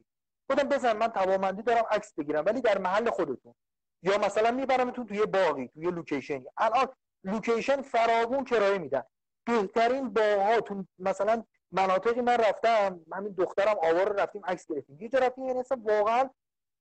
گفتم 0.50 0.68
بزن 0.68 0.96
من 0.96 1.08
توانمندی 1.08 1.62
دارم 1.62 1.84
عکس 1.90 2.14
بگیرم 2.14 2.44
ولی 2.46 2.60
در 2.60 2.78
محل 2.78 3.10
خودتون. 3.10 3.54
یا 4.02 4.18
مثلا 4.18 4.50
میبرمتون 4.50 5.06
توی 5.06 5.26
باقی 5.26 5.68
توی 5.68 5.90
location 5.90 6.40
ی 6.40 6.46
الان 6.56 6.88
location 7.24 7.82
فراوون 7.82 8.44
کرایه 8.44 8.78
میدن. 8.78 9.02
بهترین 9.46 10.08
باغ‌ها 10.08 10.60
تو 10.60 10.84
مثلا 10.98 11.44
مناطقی 11.70 12.20
من 12.20 12.36
رفتم 12.36 13.00
همین 13.12 13.32
دخترم 13.32 13.76
آوار 13.82 14.12
رفتیم 14.12 14.42
عکس 14.44 14.66
گرفتیم. 14.66 15.00
یه 15.00 15.08
جا 15.08 15.18
رفتیم 15.18 15.44
یعنی 15.44 15.60
اصلا 15.60 15.78
واقعا 15.84 16.30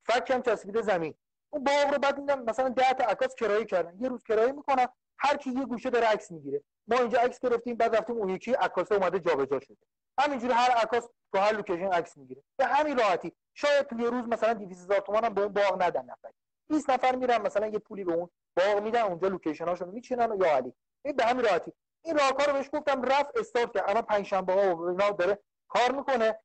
فکم 0.05 0.41
چسبیده 0.41 0.81
زمین. 0.81 1.15
اون 1.49 1.63
باغ 1.63 1.93
رو 1.93 1.99
بعد 1.99 2.19
میدم 2.19 2.43
مثلا 2.43 2.69
10 2.69 2.93
تا 2.93 3.03
عکاس 3.03 3.35
کرایه 3.35 3.65
کردن. 3.65 3.97
یه 3.99 4.09
روز 4.09 4.23
کرایه 4.23 4.51
می‌کنن 4.51 4.87
هر 5.17 5.37
کی 5.37 5.49
یه 5.49 5.65
گوشه 5.65 5.89
داره 5.89 6.07
عکس 6.07 6.31
می‌گیره. 6.31 6.63
ما 6.87 6.97
اینجا 6.97 7.19
عکس 7.19 7.39
گرفتیم 7.39 7.75
بعد 7.75 7.95
رفتیم 7.95 8.15
اون 8.15 8.29
یکی 8.29 8.53
عکاس 8.53 8.91
اومده 8.91 9.19
جابجا 9.19 9.59
شده. 9.59 9.77
همینجوری 10.19 10.53
هر 10.53 10.71
عکاس 10.71 11.07
تو 11.33 11.39
هر 11.39 11.53
location 11.53 11.91
عکس 11.91 12.17
می‌گیره. 12.17 12.43
به 12.57 12.65
همین 12.65 12.97
راحتی. 12.97 13.31
شاید 13.53 13.87
تو 13.87 13.99
یه 13.99 14.09
روز 14.09 14.27
مثلا 14.27 14.53
200 14.53 14.81
هزار 14.81 14.99
تومان 14.99 15.23
هم 15.25 15.33
به 15.33 15.41
اون 15.41 15.53
باغ 15.53 15.83
ندن 15.83 16.05
نفر. 16.05 16.29
20 16.71 16.89
نفر 16.89 17.15
میرن 17.15 17.41
مثلا 17.41 17.67
یه 17.67 17.79
پولی 17.79 18.03
به 18.03 18.13
اون 18.13 18.29
باغ 18.57 18.83
میدن 18.83 19.01
اونجا 19.01 19.27
لوکیشن 19.27 19.67
هاشون 19.67 19.89
میچینن 19.89 20.37
یا 20.41 20.55
علی. 20.55 20.73
این 21.05 21.15
به 21.15 21.23
همین 21.25 21.45
راحتی. 21.45 21.73
این 22.03 22.17
راهکار 22.17 22.47
رو 22.47 22.53
بهش 22.53 22.69
گفتم 22.73 23.01
رفت 23.01 23.37
استارت 23.37 23.73
کرد. 23.73 23.89
الان 23.89 24.01
پنج 24.01 24.25
شنبه 24.25 24.53
ها 24.53 24.75
و 24.75 24.89
اینا 24.89 25.09
داره 25.09 25.39
کار 25.67 25.91
می‌کنه. 25.91 26.39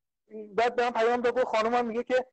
بعد 0.55 0.75
به 0.75 0.83
من 0.83 0.91
پیام 0.91 1.21
داد 1.21 1.43
خانمم 1.43 1.85
میگه 1.85 2.03
که 2.03 2.25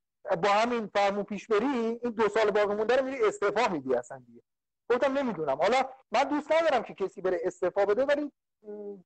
با 0.42 0.48
همین 0.48 0.86
فرمون 0.86 1.24
پیش 1.24 1.46
بری 1.46 1.66
این 1.66 2.12
دو 2.16 2.28
سال 2.28 2.50
باقی 2.50 2.74
مونده 2.74 2.96
رو 2.96 3.04
میری 3.04 3.24
استعفا 3.24 3.72
میدی 3.72 3.94
اصلا 3.94 4.22
دیگه. 4.26 4.42
گفتم 4.90 5.18
نمی‌دونم. 5.18 5.56
حالا 5.56 5.88
من 6.12 6.24
دوست 6.24 6.52
ندارم 6.52 6.82
که 6.82 6.94
کسی 6.94 7.20
بره 7.20 7.40
استعفا 7.44 7.84
بده 7.84 8.04
ولی 8.04 8.32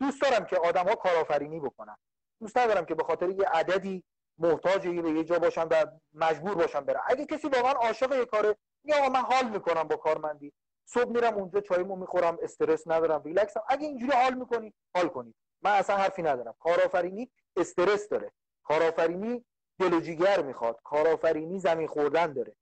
دوست 0.01 0.23
دارم 0.23 0.45
که 0.45 0.57
آدم 0.57 0.89
ها 0.89 0.95
کارآفرینی 0.95 1.61
بکنن. 1.61 1.97
دوست 2.41 2.59
ندارم 2.59 2.85
که 2.85 2.95
به 2.95 3.05
خاطر 3.05 3.29
یه 3.29 3.49
عددی 3.49 4.05
محتاج 4.39 4.89
به 4.89 5.11
یه 5.11 5.25
جا 5.25 5.39
باشم 5.39 5.69
و 5.71 5.87
مجبور 6.13 6.55
باشم 6.55 6.81
برم 6.81 7.03
اگه 7.07 7.27
کسی 7.27 7.49
واقعا 7.49 7.73
عاشق 7.73 8.13
یه 8.13 8.25
کاره 8.25 8.57
یا 8.89 9.09
من 9.09 9.21
حال 9.21 9.49
می‌کنم 9.49 9.83
با 9.83 9.97
کارمندی. 9.97 10.53
صبح 10.85 11.11
میرم 11.11 11.35
اونجا 11.35 11.61
چایمو 11.61 11.97
می‌خورم 11.97 12.39
استرس 12.43 12.83
ندارم 12.87 13.23
ریلکسم 13.23 13.61
اگه 13.69 13.87
اینجوری 13.87 14.13
حال 14.13 14.35
می‌کنی 14.35 14.75
حال 14.97 15.09
کنی. 15.09 15.35
من 15.63 15.71
اصلا 15.71 15.97
حرفی 15.97 16.23
ندارم. 16.23 16.55
کارآفرینی 16.59 17.31
استرس 17.57 18.09
داره. 18.09 18.33
کارآفرینی 18.65 19.45
دل 19.79 19.95
و 19.95 20.01
جیگر 20.01 20.43
می‌خواد. 20.43 20.81
کارآفرینی 20.85 21.59
زمین 21.59 21.87
خوردن 21.87 22.33
داره. 22.33 22.55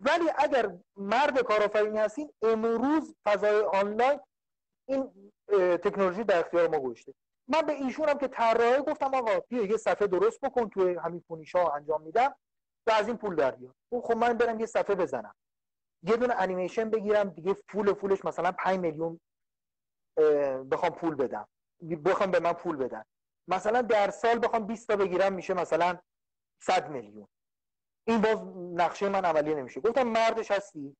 ولی 0.00 0.24
اگر 0.38 0.72
مرد 0.96 1.40
کارآفرینی 1.42 1.98
هستین 1.98 2.32
امروز 2.42 3.14
فضای 3.24 3.60
آنلاین 3.60 4.20
این 4.88 5.32
تکنولوژی 5.76 6.24
در 6.24 6.38
اختیار 6.38 6.68
ما 6.68 6.80
گذاشته. 6.80 7.14
من 7.48 7.60
به 7.60 7.72
ایشونم 7.72 8.18
که 8.18 8.28
طراحی 8.28 8.82
گفتم 8.82 9.14
آقا 9.14 9.40
بیا 9.48 9.62
یه 9.62 9.76
صفحه 9.76 10.06
درست 10.06 10.40
بکن 10.40 10.68
توی 10.68 10.94
همین 10.94 11.20
فونیشا 11.28 11.68
انجام 11.68 12.02
میدم 12.02 12.34
و 12.86 12.90
از 12.90 13.08
این 13.08 13.16
پول 13.16 13.34
در 13.36 13.50
بیار. 13.50 13.74
خب 14.02 14.16
من 14.16 14.32
برم 14.32 14.60
یه 14.60 14.66
صفحه 14.66 14.94
بزنم. 14.94 15.34
یه 16.02 16.16
دونه 16.16 16.34
انیمیشن 16.38 16.90
بگیرم 16.90 17.28
دیگه 17.28 17.54
فول 17.54 17.94
فولش 17.94 18.24
مثلا 18.24 18.52
5 18.52 18.78
میلیون 18.78 19.20
بخوام 20.70 20.92
پول 20.92 21.14
بدم. 21.14 21.48
بخوام 22.04 22.30
به 22.30 22.40
من 22.40 22.52
پول 22.52 22.76
بدن. 22.76 23.04
مثلا 23.48 23.82
در 23.82 24.10
سال 24.10 24.38
بخوام 24.38 24.66
20 24.66 24.88
تا 24.88 24.96
بگیرم 24.96 25.32
میشه 25.32 25.54
مثلا 25.54 25.98
100 26.62 26.90
میلیون. 26.90 27.28
این 28.04 28.20
باز 28.20 28.42
نقشه 28.56 29.08
من 29.08 29.24
عملی 29.24 29.54
نمیشه. 29.54 29.80
گفتم 29.80 30.02
مردش 30.02 30.50
هستی؟ 30.50 30.96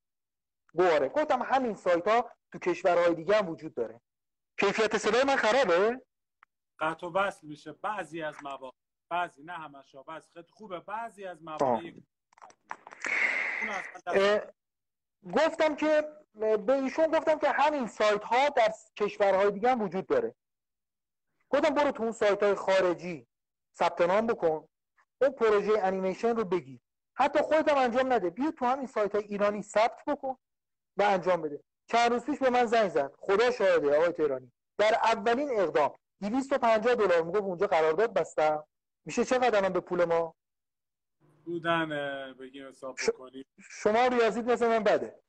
گواره 0.75 1.09
گفتم 1.09 1.43
همین 1.43 1.75
سایت 1.75 2.09
ها 2.09 2.31
تو 2.53 2.59
کشورهای 2.59 3.15
دیگه 3.15 3.37
هم 3.37 3.49
وجود 3.49 3.75
داره. 3.75 4.01
کیفیت 4.61 4.99
صدای 4.99 5.25
من 5.25 5.37
خرابه؟ 5.37 6.03
قطع 6.79 7.07
و 7.07 7.13
وصل 7.13 7.47
میشه. 7.47 7.73
بعضی 7.73 8.23
از 8.23 8.35
مواقع 8.43 8.77
بعضی 9.11 9.43
نه 9.43 9.53
همش 9.53 9.95
بعضی 10.07 10.31
خیلی 10.33 10.47
خوبه. 10.51 10.81
بعضی 10.81 11.25
از 11.25 11.43
مواقع 11.43 11.93
گفتم 15.29 15.77
که 15.77 16.09
به 16.67 16.73
ایشون 16.73 17.07
گفتم 17.07 17.39
که 17.39 17.51
همین 17.51 17.87
سایت 17.87 18.25
ها 18.25 18.49
در 18.49 18.73
کشورهای 18.97 19.51
دیگه 19.51 19.71
هم 19.71 19.83
وجود 19.83 20.07
داره. 20.07 20.35
گفتم 21.51 21.75
برو 21.75 21.91
تو 21.91 22.03
اون 22.03 22.13
سایت 22.13 22.43
های 22.43 22.55
خارجی 22.55 23.27
ثبت 23.79 24.01
نام 24.01 24.27
بکن. 24.27 24.69
اون 25.21 25.31
پروژه 25.31 25.73
انیمیشن 25.83 26.37
رو 26.37 26.45
بگیر. 26.45 26.81
حتی 27.15 27.43
خودت 27.43 27.69
هم 27.69 27.79
انجام 27.79 28.13
نده. 28.13 28.31
بیا 28.31 28.51
تو 28.51 28.65
همین 28.65 28.87
سایت 28.87 29.15
های 29.15 29.25
ایرانی 29.25 29.63
ثبت 29.63 30.05
بکن 30.07 30.37
و 30.97 31.03
انجام 31.03 31.43
بده. 31.43 31.61
چند 31.89 32.13
روز 32.13 32.25
پیش 32.25 32.39
به 32.39 32.51
من 32.51 32.67
زنگ 32.67 32.89
زد. 32.89 33.13
خدا 33.19 33.51
شاهده 33.51 33.97
آقای 33.97 34.13
تهرانی. 34.13 34.53
در 34.79 34.95
اولین 34.95 35.61
اقدام. 35.61 35.95
250 36.21 36.95
دلار. 36.95 37.23
می‌گفت 37.23 37.43
اونجا 37.43 37.67
قرارداد 37.67 38.15
بستم. 38.15 38.65
میشه 39.05 39.25
چقدر 39.25 39.69
به 39.69 39.81
پول 39.81 40.05
ما؟ 40.05 40.35
بودن 41.45 41.89
بگیم 42.41 42.69
حساب 42.69 42.97
بکنیم. 43.09 43.45
شما 43.59 44.07
ریاضیت 44.07 44.45
مثل 44.45 44.69
من 44.69 44.85
بده. 44.85 45.23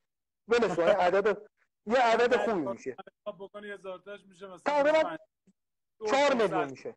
ولش 0.48 0.76
کن 0.76 0.84
عدد 0.84 1.42
یه 1.86 1.98
عدد 1.98 2.38
خوبی 2.38 2.62
میشه. 2.62 2.96
بکنی 3.26 3.72
هزار 3.72 4.00
تاش 4.00 4.26
میشه 4.26 4.48
مثلا 4.48 5.18
4 6.08 6.34
میلیون 6.34 6.72
میشه. 6.72 6.96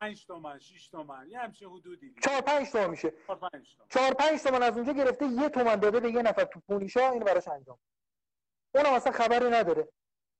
5 0.00 0.26
تومن 0.26 0.58
6 0.58 0.88
تومن. 0.88 1.28
یه 1.30 1.38
همچین 1.38 1.68
حدودی 1.68 2.14
4 2.22 2.40
5 2.40 2.70
تومن 2.70 2.90
میشه. 2.90 3.12
4 3.26 3.36
5 3.36 3.76
تومن. 3.76 3.88
4 3.90 4.14
5 4.14 4.42
تومن 4.42 4.62
از 4.62 4.76
اونجا 4.76 4.92
گرفته 4.92 5.26
یه 5.26 5.48
تومن 5.48 5.76
داده 5.76 6.00
به 6.00 6.10
یه 6.10 6.22
نفر 6.22 6.44
تو 6.44 6.60
پونیشا 6.60 7.10
اینو 7.10 7.24
براش 7.24 7.48
انجام. 7.48 7.78
اونم 8.74 8.92
اصلا 8.92 9.12
خبری 9.12 9.50
نداره. 9.50 9.88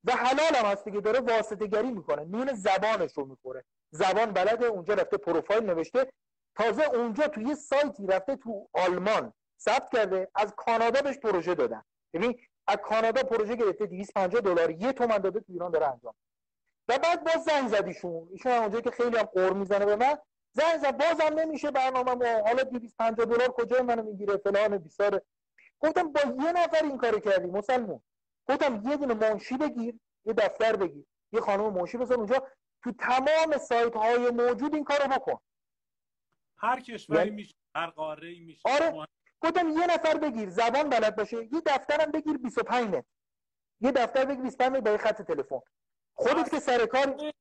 و 0.05 0.13
حلال 0.13 0.55
هم 0.57 0.67
هست 0.67 0.85
دیگه 0.85 1.01
داره 1.01 1.21
واسطه 1.21 1.67
گری 1.67 1.91
می‌کنه. 1.91 2.25
نون 2.25 2.53
زبانش 2.53 3.13
رو 3.13 3.25
می‌خوره. 3.25 3.65
زبان 3.91 4.33
بلده 4.33 4.67
اونجا 4.67 4.95
رفته 4.95 5.17
پروفایل 5.17 5.65
نوشته. 5.65 6.13
تازه 6.57 6.83
اونجا 6.83 7.29
تو 7.29 7.41
یه 7.41 7.55
سایتی 7.55 8.07
رفته 8.07 8.37
تو 8.37 8.69
آلمان 8.73 9.33
ثبت 9.61 9.89
کرده 9.93 10.29
از 10.35 10.55
کانادا 10.57 11.03
بهش 11.03 11.19
پروژه 11.19 11.55
دادن. 11.55 11.83
ببین 12.15 12.41
از 12.67 12.77
کانادا 12.77 13.23
پروژه 13.23 13.57
گرفته 13.57 13.87
250 13.87 14.41
دلار 14.41 14.71
یه 14.71 14.93
تومن 14.93 15.19
داده 15.19 15.41
تو 15.41 15.53
ایران 15.53 15.71
داره 15.71 15.87
انجام 15.89 16.15
و 16.89 16.99
بعد 16.99 17.25
باز 17.25 17.45
زنگ 17.45 17.69
زدیشون 17.69 18.29
ایشون 18.33 18.53
اونجا 18.53 18.81
که 18.81 18.91
خیلی 18.91 19.17
هم 19.17 19.23
قور 19.23 19.53
می‌زنه 19.53 19.87
به 19.87 19.97
من. 19.97 20.19
زنگ 20.53 20.79
زد 20.79 20.97
بازم 20.97 21.39
نمیشه 21.39 21.71
برنامه 21.71 22.15
ما. 22.15 22.43
حالا 22.47 22.63
250 22.63 23.27
دلار 23.27 23.49
کجای 23.49 23.83
منو 23.83 24.03
می‌گیره؟ 24.03 24.37
فلان 24.37 24.79
بیساره. 24.79 25.23
گفتم 25.81 26.13
با 26.13 26.21
یه 26.21 26.53
نفر 26.53 26.85
این 26.85 26.99
کارو 26.99 27.21
کردی 27.21 27.51
مسلمون. 27.51 28.03
گفتم 28.49 28.83
یه 28.85 28.97
دونه 28.97 29.15
منشی 29.15 29.57
بگیر 29.57 29.95
یه 30.25 30.33
دفتر 30.33 30.77
بگیر. 30.77 31.05
یه 31.33 31.41
خانم 31.41 31.73
منشی 31.73 31.99
بذار 31.99 32.17
اونجا. 32.19 32.47
تو 32.85 32.93
تمام 32.93 33.59
سایت 33.59 33.97
های 33.97 34.31
موجود 34.31 34.75
این 34.75 34.85
کارو 34.85 35.09
بکن. 35.09 35.39
هر 36.63 36.81
کشوری 36.81 37.19
یعنی... 37.19 37.31
میشه 37.31 37.55
هر 37.77 37.87
قاره 37.87 38.41
میشه. 38.41 38.61
آره. 38.65 39.07
گفتم 39.41 39.69
یه 39.69 39.87
نفر 39.87 40.19
بگیر 40.19 40.51
زبان 40.51 40.89
بلد 40.89 41.17
باشه. 41.17 41.37
یه 41.37 41.63
دفترم 41.67 42.13
بگیر 42.13 42.37
25 42.37 42.89
متر 42.89 43.05
یه 43.81 43.93
دفتر 43.93 44.25
بگیر 44.25 44.43
25 44.43 44.73
متر 44.73 44.81
با 44.81 44.99
خط 44.99 45.23
تلفن. 45.23 45.61
خودت 46.15 46.51
که 46.51 46.61
سر 46.61 46.87
کار 46.87 47.33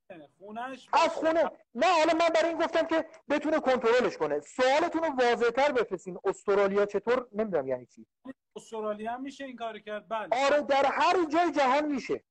از 0.93 1.15
خونه. 1.15 1.51
نه 1.75 1.85
حالا 1.85 2.13
من 2.13 2.29
برای 2.35 2.49
این 2.49 2.57
گفتم 2.57 2.87
که 2.87 3.05
بتونه 3.29 3.59
کنترلش 3.59 4.17
کنه. 4.17 4.39
سوالتون 4.39 5.03
رو 5.03 5.09
واضح‌تر 5.09 5.71
بفرستین. 5.71 6.19
استرالیا 6.23 6.85
چطور؟ 6.85 7.27
نمی‌دونم 7.31 7.67
یعنی 7.67 7.85
چی. 7.85 8.05
استرالیا 8.55 9.11
هم 9.11 9.21
میشه 9.21 9.45
این 9.45 9.55
کار 9.55 9.79
کرد؟ 9.79 10.07
بله. 10.07 10.27
آره 10.45 10.61
در 10.61 10.85
هر 10.85 11.25
جای 11.25 11.51
جهان 11.51 11.85
میشه. 11.85 12.23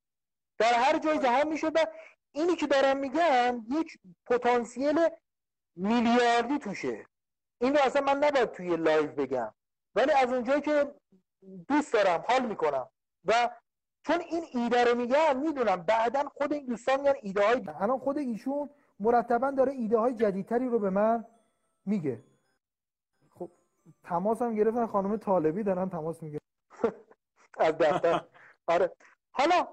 در 0.58 0.72
هر 0.72 0.98
جای 0.98 1.18
جهان 1.18 1.48
میشه 1.48 1.68
و 1.68 1.86
اینی 2.32 2.56
که 2.56 2.66
دارم 2.66 2.96
میگم 2.96 3.66
یک 3.70 3.98
پتانسیل 4.26 5.08
میلیاردی 5.80 6.58
توشه. 6.58 7.06
این 7.60 7.76
رو 7.76 7.80
اصلا 7.84 8.02
من 8.02 8.24
نباید 8.24 8.50
توی 8.50 8.76
live 8.76 9.12
بگم. 9.12 9.54
ولی 9.94 10.12
از 10.12 10.32
اونجایی 10.32 10.60
که 10.60 10.94
دوست 11.68 11.92
دارم 11.92 12.24
حال 12.28 12.46
می‌کنم. 12.46 12.88
و 13.24 13.50
چون 14.06 14.20
این 14.20 14.44
ایده 14.54 14.84
رو 14.84 14.94
میگم 14.94 15.40
می‌دونم. 15.40 15.82
بعدا 15.82 16.28
خود 16.28 16.52
این 16.52 16.66
دوستان 16.66 17.00
میگن 17.00 17.14
ایده 17.22 17.46
های 17.46 17.64
الان 17.80 17.98
خود 17.98 18.18
ایشون 18.18 18.70
مرتبا 19.00 19.50
داره 19.50 19.72
ایده 19.72 19.98
های 19.98 20.14
جدیدتری 20.14 20.68
رو 20.68 20.78
به 20.78 20.90
من 20.90 21.24
میگه. 21.86 22.24
خب 23.30 23.50
تماس 24.04 24.42
هم 24.42 24.54
گرفتن 24.54 24.86
خانم 24.86 25.16
طالبی 25.16 25.62
دارن 25.62 25.88
تماس 25.88 26.22
میگه 26.22 26.38
از 27.58 27.78
دفتر. 27.78 28.24
آره. 28.66 28.92
حالا 29.30 29.68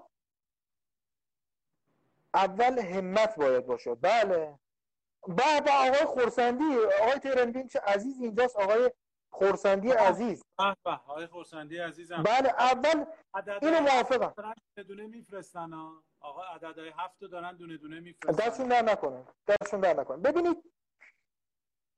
اول 2.34 2.80
همت 2.80 3.36
باید 3.36 3.66
باشه. 3.66 3.96
بله. 3.96 4.60
بعد 5.28 5.70
آقای 5.70 6.06
خورسندی 6.06 6.78
آقای 7.02 7.20
تهرانی 7.20 7.68
چه 7.68 7.80
عزیز 7.80 8.22
اینجاست؟ 8.22 8.56
آقای 8.56 8.92
خورسندی 9.30 9.92
عزیز. 9.92 10.44
به 10.58 10.92
آقای 10.92 11.28
خورسندی 11.28 11.78
عزیزم. 11.78 12.24
بله 12.24 12.50
اول 12.50 13.06
اینو 13.62 13.80
موافقم. 13.80 14.34
دونه 14.88 15.08
میفرستن 15.08 15.74
آقا 16.20 16.44
عددهای 16.44 16.92
هفت 16.98 17.20
دارن 17.32 17.56
دونه 17.56 17.78
دونه 17.78 18.00
میفرستن. 18.00 18.46
دستشون 18.46 18.68
در 18.68 18.82
نکنه. 18.82 19.26
دستشون 19.48 19.80
در 19.80 19.94
نکنه. 19.94 20.18
ببینید 20.18 20.58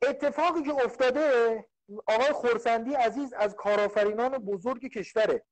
اتفاقی 0.07 0.63
که 0.63 0.85
افتاده 0.85 1.65
آقای 2.07 2.31
خورسندی 2.31 2.93
عزیز 2.93 3.33
از 3.33 3.55
کارآفرینان 3.55 4.37
بزرگ 4.37 4.87
کشوره. 4.87 5.45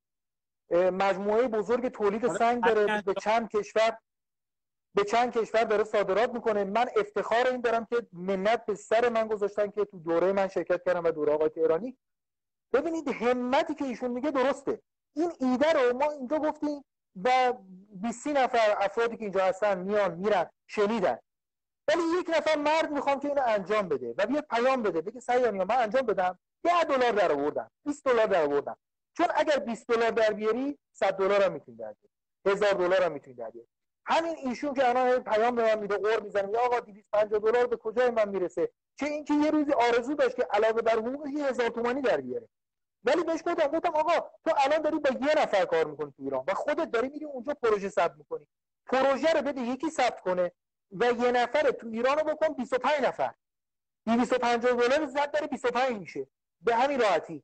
مجموعه 0.71 1.47
بزرگ 1.47 1.87
تولید 1.87 2.27
سنگ 2.27 2.63
داره 2.63 3.01
به 3.01 3.13
چند 3.13 3.49
کشور 3.49 3.97
به 4.97 5.03
چند 5.03 5.37
کشور 5.37 5.63
داره 5.63 5.83
صادرات 5.83 6.33
می‌کنه. 6.33 6.63
من 6.63 6.85
افتخار 6.95 7.47
این 7.47 7.61
دارم 7.61 7.87
که 7.89 8.07
منت 8.13 8.65
به 8.65 8.75
سر 8.75 9.09
من 9.09 9.27
گذاشتن 9.27 9.71
که 9.71 9.85
تو 9.85 9.99
دوره 9.99 10.31
من 10.31 10.47
شرکت 10.47 10.83
کردم 10.85 11.03
و 11.03 11.11
دوره 11.11 11.33
آقای 11.33 11.49
تهرانی. 11.49 11.97
ببینید 12.73 13.07
همتی 13.07 13.75
که 13.75 13.85
ایشون 13.85 14.11
میگه 14.11 14.31
درسته. 14.31 14.81
این 15.15 15.31
ایده 15.39 15.73
رو 15.73 15.97
ما 15.97 16.11
اینجا 16.11 16.39
گفتیم 16.39 16.85
و 17.23 17.53
20 17.89 18.27
نفر 18.27 18.77
افرادی 18.79 19.17
که 19.17 19.23
اینجا 19.23 19.45
هستن 19.45 19.79
میان 19.79 20.13
میرن 20.13 20.49
شنیدن. 20.67 21.19
ولی 21.87 22.01
یک 22.19 22.29
نفر 22.29 22.55
مرد 22.55 22.91
می‌خوام 22.91 23.19
که 23.19 23.27
اینو 23.27 23.41
انجام 23.45 23.89
بده 23.89 24.15
و 24.17 24.25
بیاد 24.25 24.45
پیام 24.49 24.83
بده. 24.83 25.01
بگه 25.01 25.19
سیانی 25.19 25.57
من 25.57 25.75
انجام 25.77 26.01
بدم. 26.01 26.39
10 26.63 26.83
دلار 26.83 27.11
در 27.11 27.31
آوردم. 27.31 27.71
20 27.85 28.05
دلار 28.05 28.25
در 28.25 28.43
آوردم. 28.43 28.77
چون 29.17 29.27
اگر 29.35 29.59
20 29.59 29.87
دلار 29.87 30.11
در 30.11 30.33
بیاری 30.33 30.77
100 30.91 31.13
دلار 31.13 31.43
هم 31.43 31.51
می‌تونی 31.51 31.77
در 31.77 31.93
بیاری. 31.93 32.57
1000 32.57 32.73
دلار 32.73 33.03
هم 33.03 33.11
می‌تونی 33.11 33.35
در 33.35 33.49
بیاری. 33.49 33.67
همین 34.09 34.35
ایشون 34.37 34.73
که 34.73 34.89
الان 34.89 35.23
پیام 35.23 35.55
به 35.55 35.63
من 35.63 35.79
میده 35.79 35.97
قور 35.97 36.19
می‌زنه 36.19 36.51
یا 36.51 36.59
آقا 36.59 36.79
250 36.79 37.39
دلار 37.39 37.67
به 37.67 37.77
کجای 37.77 38.09
من 38.09 38.29
می‌رسه؟ 38.29 38.71
چه 38.99 39.05
اینکه 39.05 39.33
یه 39.33 39.51
روزی 39.51 39.73
آرزو 39.73 40.13
داشت 40.13 40.35
که 40.35 40.47
علاوه 40.51 40.81
بر 40.81 40.99
حقوق 40.99 41.27
یه 41.27 41.45
هزار 41.45 41.69
تومانی 41.69 42.01
در 42.01 42.21
بیاره. 42.21 42.47
ولی 43.03 43.23
بهش 43.23 43.39
گفتم 43.45 43.67
گفتم 43.67 43.95
آقا 43.95 44.29
تو 44.45 44.51
الان 44.57 44.81
داری 44.81 44.99
با 44.99 45.09
یه 45.09 45.41
نفر 45.41 45.65
کار 45.65 45.85
می‌کنی 45.85 46.13
تو 46.17 46.23
ایران 46.23 46.43
و 46.47 46.53
خودت 46.53 46.91
داری 46.91 47.09
میری 47.09 47.25
اونجا 47.25 47.53
پروژه 47.53 47.89
ثبت 47.89 48.15
می‌کنی. 48.17 48.47
پروژه 48.85 49.33
رو 49.33 49.41
بده 49.41 49.61
یکی 49.61 49.89
ثبت 49.89 50.21
کنه 50.21 50.51
و 50.91 51.05
یه 51.05 51.31
نفر 51.31 51.71
تو 51.71 51.87
ایران 51.87 52.17
رو 52.17 52.23
بکن 52.23 52.53
25 52.53 53.05
نفر. 53.05 53.33
250 54.05 54.73
دلار 54.73 55.05
زد 55.05 55.31
داره 55.31 55.47
25 55.47 55.99
میشه. 55.99 56.27
به 56.61 56.75
همین 56.75 56.99
راحتی. 56.99 57.43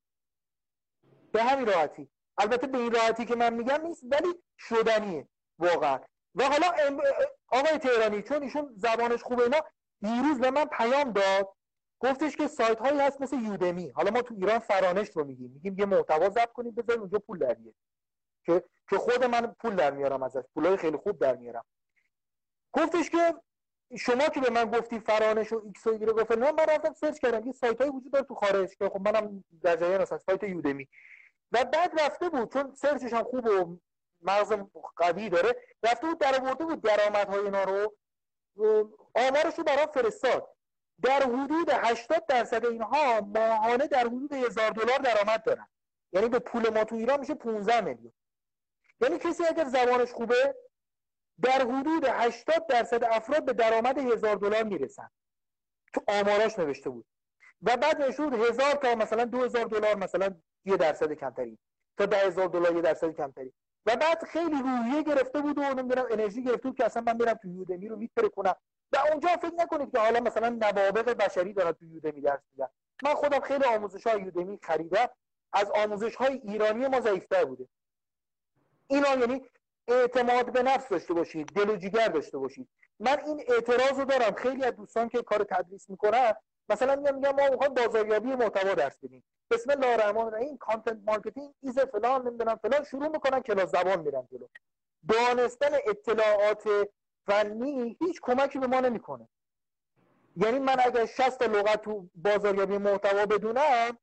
به 1.32 1.43
همین 1.43 1.65
راحتی. 1.65 2.10
البته 2.38 2.67
به 2.67 2.77
این 2.77 2.91
راحتی 2.91 3.25
که 3.25 3.36
من 3.36 3.53
میگم 3.53 3.82
نیست 3.88 4.03
ولی 4.12 4.43
شدنیه. 4.58 5.27
واقعا. 5.60 6.00
و 6.36 6.44
حالا 6.44 6.68
آقای 7.48 7.78
تهرانی 7.78 8.22
چون 8.22 8.44
ایشون 8.44 8.74
زبانش 8.78 9.24
خوبه 9.24 9.44
اینا 9.44 9.62
دیروز 10.02 10.40
به 10.40 10.52
من 10.52 10.66
پیام 10.66 11.12
داد 11.12 11.56
گفتش 12.00 12.36
که 12.36 12.48
سایت 12.48 12.80
هایی 12.80 13.00
هست 13.00 13.22
مثل 13.22 13.40
Udemy. 13.39 13.89
حالا 13.90 14.12
ما 14.12 14.22
تو 14.22 14.34
ایران 14.34 14.60
فرانش 14.60 15.10
رو 15.10 15.24
میگیم. 15.24 15.52
میگیم 15.52 15.80
یه 15.80 15.86
محتوا 15.86 16.30
ضبط 16.30 16.52
کنید 16.52 16.75
بذارید 16.75 17.02
اونجا 17.02 17.20
پول 17.20 17.38
در 17.38 17.58
که 18.46 18.63
که 18.90 18.98
خود 18.98 19.24
من 19.24 19.56
پول 19.60 19.75
در 19.75 19.92
میارم 19.92 20.24
ازش. 20.24 20.44
پولای 20.54 20.78
خیلی 20.78 20.98
خوب 20.98 21.20
در 21.20 21.36
میارم. 21.36 21.66
گفتش 22.72 23.10
که 23.10 23.36
شما 23.98 24.24
که 24.24 24.40
به 24.40 24.50
من 24.50 24.72
گفتی 24.72 25.00
فرانش 25.00 25.54
و 25.54 25.62
ایکس 25.66 25.88
و 25.88 25.90
ایگرگ 25.90 26.20
گفت 26.20 26.32
نه 26.32 26.52
من 26.52 26.66
رفتم 26.70 26.94
search 26.94 27.18
کردم. 27.18 27.48
یه 27.48 27.52
سایت 27.52 27.82
هایی 27.82 27.92
وجود 27.92 28.12
داره 28.12 28.25
تو 28.25 28.36
خارج 28.36 28.75
که 28.78 28.90
خب 28.90 29.02
منم 29.02 29.44
در 29.62 29.75
جریان 29.75 30.02
هستم 30.02 30.18
سایت 30.18 30.44
Udemy. 30.44 30.88
و 31.52 31.66
بعد 31.66 32.02
رفته 32.02 32.30
بود 32.30 32.54
چون 32.54 32.74
search 32.75 33.04
ش 33.04 33.13
هم 33.13 33.24
خوب 33.24 33.46
و 33.46 33.80
مغز 34.24 34.53
قوی 34.96 35.30
داره. 35.30 35.56
رفته 35.84 36.08
بود 36.08 36.20
در 36.20 36.42
آورده 36.42 36.65
بود 36.65 36.82
درآمدهای 36.82 37.39
اینا 37.39 37.63
رو. 37.63 37.96
آمارش 39.15 39.56
رو 39.58 39.63
برام 39.63 39.86
فرستاد. 39.86 40.50
در 41.01 41.24
حدود 41.24 41.70
80 41.70 42.25
درصد 42.25 42.65
اینها 42.65 43.22
ماهانه 43.22 43.88
در 43.88 44.08
حدود 44.08 44.34
هزار 44.34 44.70
دلار 44.70 44.98
درآمد 44.98 45.44
دارن. 45.44 45.68
یعنی 46.13 46.30
به 46.30 46.39
پول 46.39 46.70
ما 46.70 46.84
تو 46.84 46.96
ایران 46.96 47.20
میشه 47.20 47.36
15 47.36 47.82
میلیون. 47.82 48.13
یعنی 49.01 49.18
کسی 49.18 49.46
اگر 49.46 49.65
زبانش 49.65 50.12
خوبه 50.12 50.56
در 51.42 51.62
حدود 51.62 52.06
80 52.06 52.68
درصد 52.68 53.03
افراد 53.03 53.46
به 53.46 53.53
درآمد 53.53 53.98
هزار 53.98 54.36
دلار 54.36 54.63
می‌رسن. 54.63 55.10
تو 55.94 56.01
آماراش 56.08 56.60
نوشته 56.60 56.89
بود. 56.89 57.06
و 57.62 57.77
بعد 57.77 58.01
نشود 58.01 58.34
هزار 58.34 58.74
تا 58.74 58.96
مثلا 58.96 59.25
دو 59.25 59.44
هزار 59.44 59.65
دلار 59.65 59.96
مثلا 59.96 60.36
یه 60.65 60.77
درصد 60.77 61.13
کمتری. 61.13 61.60
تا 61.98 62.06
ده 62.06 62.30
دلار 62.30 62.75
یه 62.75 62.82
درصد 62.82 63.12
کمتری. 63.12 63.53
و 63.86 63.96
بعد 63.96 64.24
خیلی 64.24 64.62
روحیه 64.62 65.04
گرفته 65.04 65.42
بود 65.42 65.58
و 65.58 65.62
نمی‌دونم 65.62 66.06
انرژی 66.12 66.44
گرفته 66.44 66.70
بود 66.70 66.78
که 66.78 66.86
اصلا 66.86 67.04
من 67.08 67.18
برم 67.18 67.34
تو 67.34 67.48
یودمی 67.48 67.88
رو 67.88 67.96
میتره 67.96 68.30
کنم 68.30 68.56
و 68.92 68.98
اونجا 69.12 69.30
فکر 69.30 69.54
نکنید 69.58 69.92
که 69.92 70.00
حالا 70.00 70.20
مثلا 70.20 70.50
نوابق 70.50 71.13
بشری 71.13 71.54
دارن 71.54 71.72
تو 71.72 71.86
یودمی 71.86 72.22
درس 72.22 72.42
میدن. 72.52 72.68
من 73.04 73.13
خودم 73.13 73.40
خیلی 73.40 73.66
آموزش 73.66 74.08
های 74.08 74.22
یودمی 74.22 74.60
خریدم. 74.63 75.10
از 75.54 75.72
آموزش 75.72 76.16
های 76.16 76.42
ایرانی 76.44 76.88
ما 76.88 77.02
ضعیفتر 77.02 77.46
بوده. 77.46 77.68
اینا 78.88 79.10
یعنی 79.10 79.42
اعتماد 79.88 80.52
به 80.52 80.63
نفس 80.63 80.90
داشته 80.90 81.13
باشید 81.13 81.48
دل 81.48 81.70
و 81.70 81.75
جیگر 81.75 82.08
داشته 82.08 82.38
باشید. 82.38 82.70
من 83.00 83.20
این 83.25 83.44
اعتراض 83.48 84.00
رو 84.00 84.06
دارم. 84.06 84.34
خیلی 84.34 84.63
از 84.63 84.75
دوستان 84.75 85.10
که 85.10 85.24
کار 85.24 85.44
تدریس 85.44 85.90
می‌کنن 85.90 86.34
مثلا 86.70 86.96
میگم 86.96 87.15
میگم 87.15 87.32
ما 87.32 87.50
می‌خوایم 87.50 87.74
بازاریابی 87.74 88.36
محتوا 88.36 88.74
درس 88.74 88.98
بدیم. 89.03 89.24
بسم 89.51 89.72
الله 89.72 89.88
الرحمن 89.88 90.22
الرحیم. 90.22 90.58
content 90.58 91.00
marketing 91.06 91.53
is 91.62 91.80
فلان 91.79 92.27
نمی‌دونم 92.27 92.55
فلان. 92.55 92.84
شروع 92.84 93.08
می‌کنن 93.08 93.39
کلاس 93.39 93.70
زبان 93.72 94.00
میرن 94.00 94.27
جلو. 94.32 94.48
دانستن 95.10 95.72
اطلاعات 95.88 96.63
فنی 97.25 97.98
هیچ 98.01 98.20
کمکی 98.22 98.60
به 98.60 98.67
ما 98.67 98.79
نمی‌کنه. 98.79 99.29
یعنی 100.36 100.60
من 100.60 100.75
اگر 100.79 101.05
60 101.05 101.39
تا 101.39 101.46
لغت 101.46 101.82
تو 101.82 102.10
بازاریابی 102.15 102.77
محتوا 102.77 103.25
بدونم 103.25 103.98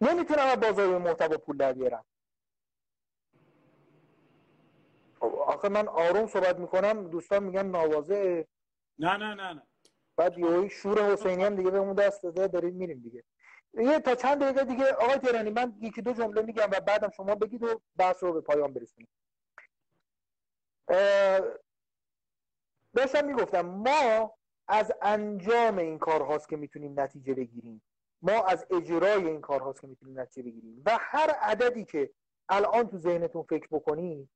نمی‌تونم 0.00 0.46
از 0.46 0.60
بازاریابی 0.60 1.04
محتوا 1.04 1.36
پول 1.36 1.56
در 1.56 1.72
بیارم. 1.72 2.04
خب، 5.20 5.34
آخه 5.34 5.68
من 5.68 5.88
آروم 5.88 6.26
صحبت 6.26 6.58
می‌کنم. 6.58 7.08
دوستان 7.10 7.42
میگن 7.42 7.66
نوازه 7.66 8.48
نه 8.98 9.16
نه 9.16 9.34
نه 9.34 9.52
نه. 9.52 9.62
بعد 10.18 10.38
یه 10.38 10.68
شور 10.68 11.12
حسینی 11.12 11.44
هم 11.44 11.54
دیگه 11.54 11.70
به 11.70 11.78
اون 11.78 11.92
دست 11.92 12.22
داده 12.22 12.46
داریم 12.48 12.74
میریم 12.74 12.98
دیگه. 12.98 13.24
یه 13.74 14.00
تا 14.00 14.14
چند 14.14 14.42
دقیقه 14.42 14.64
دیگه 14.64 14.92
آقای 14.92 15.16
تهرانی 15.16 15.50
من 15.50 15.76
یکی 15.80 16.02
دو 16.02 16.12
جمله 16.12 16.42
میگم 16.42 16.68
و 16.72 16.80
بعدم 16.80 17.10
شما 17.10 17.34
بگید 17.34 17.62
و 17.62 17.80
بحث 17.96 18.22
رو 18.22 18.32
به 18.32 18.40
پایان 18.40 18.72
برسونید 18.72 19.08
داشتم 22.96 23.24
می‌گفتم 23.26 23.60
ما 23.60 24.34
از 24.68 24.92
انجام 25.02 25.78
این 25.78 25.98
کار 25.98 26.22
هاست 26.22 26.48
که 26.48 26.56
می‌تونیم 26.56 27.00
نتیجه 27.00 27.34
بگیریم. 27.34 27.82
ما 28.22 28.44
از 28.44 28.66
اجرای 28.70 29.26
این 29.26 29.40
کار 29.40 29.60
هاست 29.60 29.80
که 29.80 29.86
می‌تونیم 29.86 30.20
نتیجه 30.20 30.42
بگیریم. 30.50 30.82
و 30.86 30.98
هر 31.00 31.30
عددی 31.30 31.84
که 31.84 32.10
الان 32.48 32.88
تو 32.88 32.98
ذهنتون 32.98 33.42
فکر 33.42 33.68
بکنید 33.70 34.28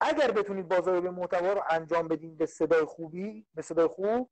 اگر 0.00 0.30
بتونید 0.30 0.68
بازاریابی 0.68 1.08
محتوا 1.08 1.52
رو 1.52 1.62
انجام 1.70 2.08
بدین 2.08 2.36
به 2.36 2.46
صدای 2.46 2.84
خوبی 2.84 3.46
به 3.54 3.62
صدای 3.62 3.86
خوب. 3.86 4.30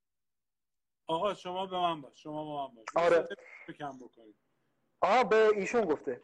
آقا 1.07 1.35
شما 1.35 1.66
به 1.66 1.76
من 1.76 2.00
باش 2.00 2.22
شما 2.22 2.44
به 2.44 2.62
من 2.62 2.74
باش. 2.74 3.05
آره. 3.05 3.29
کم 3.79 3.98
بکنید. 3.98 4.37
آها 5.00 5.24
به 5.24 5.50
ایشون 5.55 5.85
گفته. 5.85 6.22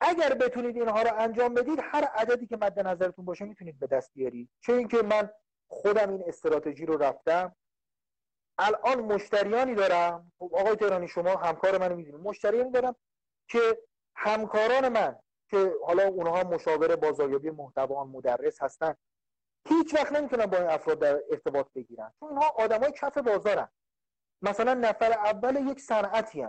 اگر 0.00 0.34
بتونید 0.34 0.76
اینها 0.76 1.02
رو 1.02 1.10
انجام 1.18 1.54
بدید 1.54 1.78
هر 1.82 2.04
عددی 2.04 2.46
که 2.46 2.56
مد 2.56 2.80
نظرتون 2.80 3.24
باشه 3.24 3.44
می‌تونید 3.44 3.78
به 3.78 3.86
دست 3.86 4.12
بیارید. 4.14 4.50
چه 4.60 4.72
اینکه 4.72 5.02
من 5.02 5.30
خودم 5.68 6.10
این 6.10 6.24
استراتژی 6.26 6.86
رو 6.86 6.96
رفتم. 6.96 7.56
الان 8.58 9.00
مشتریانی 9.00 9.74
دارم. 9.74 10.32
خب 10.38 10.50
آقای 10.54 10.76
تهرانی 10.76 11.08
شما 11.08 11.36
همکار 11.36 11.78
منو 11.78 11.96
می‌دونید. 11.96 12.20
مشتریانی 12.20 12.70
دارم 12.70 12.96
که 13.48 13.78
همکاران 14.16 14.88
من 14.88 15.18
که 15.54 15.72
حالا 15.86 16.08
اونها 16.08 16.42
مشاور 16.42 16.96
بازاریابی 16.96 17.50
محتوا 17.50 18.04
مدرس 18.04 18.62
هستن 18.62 18.94
هیچ 19.68 19.94
وقت 19.94 20.12
نمی‌تونن 20.12 20.46
با 20.46 20.56
این 20.58 20.66
افراد 20.66 20.98
در 20.98 21.22
ارتباط 21.30 21.66
بگیرن. 21.74 22.12
چون 22.20 22.28
اینها 22.28 22.48
آدمای 22.56 22.92
کف 22.92 23.18
بازارن. 23.18 23.68
مثلا 24.42 24.74
نفر 24.74 25.12
اول 25.12 25.68
یک 25.68 25.80
صنعتی. 25.80 26.42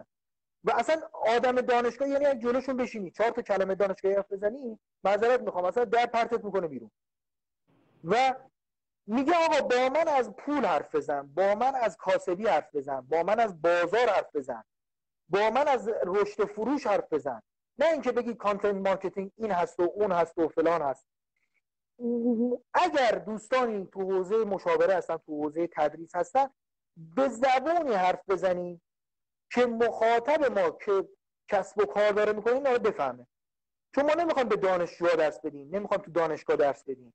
و 0.63 0.71
اصلا 0.71 1.01
آدم 1.13 1.61
دانشگاه 1.61 2.09
یعنی 2.09 2.25
اگه 2.25 2.39
جلوشون 2.39 2.77
بشینی 2.77 3.11
چهار 3.11 3.29
تا 3.29 3.41
کلمه 3.41 3.75
دانشگاهی 3.75 4.15
حرف 4.15 4.31
بزنی 4.31 4.79
معذرت 5.03 5.41
می‌خوام 5.41 5.65
اصلا 5.65 5.85
در 5.85 6.05
پرتت 6.05 6.45
می‌کنه 6.45 6.67
بیرون. 6.67 6.91
و 8.03 8.35
میگه 9.07 9.33
آقا 9.45 9.67
با 9.67 9.89
من 9.89 10.07
از 10.07 10.35
پول 10.35 10.65
حرف 10.65 10.95
بزن 10.95 11.27
با 11.27 11.55
من 11.55 11.75
از 11.75 11.97
کاسبی 11.97 12.47
حرف 12.47 12.75
بزن 12.75 13.01
با 13.01 13.23
من 13.23 13.39
از 13.39 13.61
بازار 13.61 14.09
حرف 14.09 14.35
بزن 14.35 14.63
با 15.29 15.49
من 15.49 15.67
از 15.67 15.89
رشد 16.05 16.45
فروش 16.45 16.87
حرف 16.87 17.13
بزن. 17.13 17.41
نه 17.79 17.85
اینکه 17.85 18.11
بگی 18.11 18.33
content 18.33 18.87
marketing 18.87 19.31
این 19.35 19.51
هست 19.51 19.79
و 19.79 19.91
اون 19.95 20.11
هست 20.11 20.37
و 20.37 20.47
فلان 20.47 20.81
هست. 20.81 21.07
اگر 22.73 23.11
دوستانی 23.11 23.89
تو 23.91 24.01
حوزه 24.01 24.35
مشاوره 24.37 24.93
هستن 24.93 25.17
تو 25.17 25.43
حوزه 25.43 25.67
تدریس 25.67 26.15
هستن 26.15 26.49
به 26.97 27.27
زبانی 27.27 27.93
حرف 27.93 28.29
بزنیم 28.29 28.81
که 29.51 29.65
مخاطب 29.65 30.59
ما 30.59 30.69
که 30.71 31.09
کسب 31.47 31.79
و 31.79 31.85
کار 31.85 32.11
داره 32.11 32.33
می‌کنه 32.33 32.53
اینا 32.53 32.77
بفهمه. 32.77 33.27
چون 33.95 34.05
ما 34.05 34.13
نمی‌خوایم 34.13 34.49
به 34.49 34.55
دانشجو 34.55 35.07
درس 35.07 35.39
بدیم 35.39 35.75
نمی‌خوایم 35.75 36.03
تو 36.03 36.11
دانشگاه 36.11 36.55
درس 36.55 36.83
بدیم. 36.83 37.13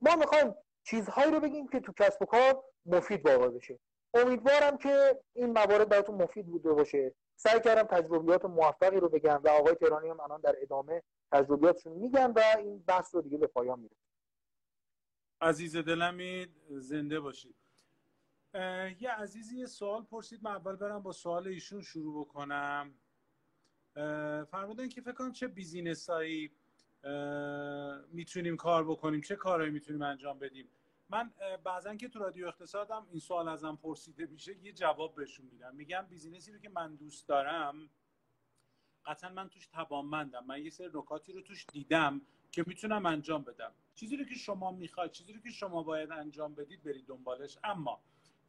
ما 0.00 0.16
می‌خوایم 0.16 0.54
چیزهایی 0.82 1.32
رو 1.32 1.40
بگیم 1.40 1.68
که 1.68 1.80
تو 1.80 1.92
کسب 1.92 2.22
و 2.22 2.24
کار 2.24 2.64
مفید 2.86 3.26
واقع 3.26 3.48
بشه. 3.48 3.78
امیدوارم 4.14 4.78
که 4.78 5.20
این 5.34 5.52
موارد 5.52 5.88
براتون 5.88 6.14
مفید 6.14 6.46
بوده 6.46 6.72
باشه. 6.72 7.14
سعی 7.36 7.60
کردم 7.60 7.82
تجربیات 7.82 8.44
موفقی 8.44 9.00
رو 9.00 9.08
بگم 9.08 9.40
و 9.44 9.48
آقای 9.48 9.74
تهرانی 9.74 10.08
هم 10.08 10.20
الان 10.20 10.40
در 10.40 10.56
ادامه 10.62 11.02
تجربیاتشون 11.32 11.92
میگم 11.92 12.32
و 12.36 12.42
این 12.58 12.78
بحث 12.78 13.14
رو 13.14 13.22
دیگه 13.22 13.38
به 13.38 13.46
پایان 13.46 13.80
می‌رسه 13.80 13.96
عزیز 15.40 15.76
دلمی 15.76 16.46
زنده 16.70 17.20
باشید. 17.20 17.54
یه 19.00 19.10
عزیزی 19.10 19.56
یه 19.56 19.66
سوال 19.66 20.02
پرسید. 20.02 20.42
من 20.42 20.50
اول 20.50 20.76
برم 20.76 21.02
با 21.02 21.12
سوال 21.12 21.48
ایشون 21.48 21.82
شروع 21.82 22.24
بکنم. 22.24 22.94
فرمودن 24.50 24.88
که 24.88 25.00
فکر 25.00 25.12
کنم 25.12 25.32
چه 25.32 25.48
بیزینسایی 25.48 26.50
می‌تونیم 28.12 28.56
کار 28.56 28.84
بکنیم 28.84 29.20
چه 29.20 29.36
کارهایی 29.36 29.72
می‌تونیم 29.72 30.02
انجام 30.02 30.38
بدیم. 30.38 30.68
من 31.10 31.32
بعضا 31.64 31.94
که 31.94 32.08
تو 32.08 32.18
رادیو 32.18 32.46
اقتصادم 32.46 33.06
این 33.10 33.20
سوال 33.20 33.48
ازم 33.48 33.76
پرسیده 33.82 34.26
میشه 34.26 34.56
یه 34.64 34.72
جواب 34.72 35.14
بهشون 35.14 35.46
میدم. 35.46 35.74
میگم 35.74 36.06
business 36.10 36.47
ی 36.47 36.52
رو 36.52 36.58
که 36.58 36.68
من 36.68 36.94
دوست 36.94 37.28
دارم 37.28 37.90
قطعا 39.06 39.30
من 39.30 39.48
توش 39.48 39.66
توانمندم. 39.66 40.44
من 40.46 40.62
یه 40.62 40.70
سری 40.70 40.90
نکاتی 40.94 41.32
رو 41.32 41.40
توش 41.40 41.66
دیدم 41.72 42.20
که 42.50 42.64
می‌تونم 42.66 43.06
انجام 43.06 43.42
بدم. 43.42 43.72
چیزی 43.94 44.16
رو 44.16 44.24
که 44.24 44.34
شما 44.34 44.72
می‌خواید 44.72 45.10
چیزی 45.10 45.32
رو 45.32 45.40
که 45.40 45.50
شما 45.50 45.82
باید 45.82 46.10
انجام 46.10 46.54
بدید 46.54 46.82
برید 46.82 47.06
دنبالش. 47.06 47.58
اما 47.64 48.00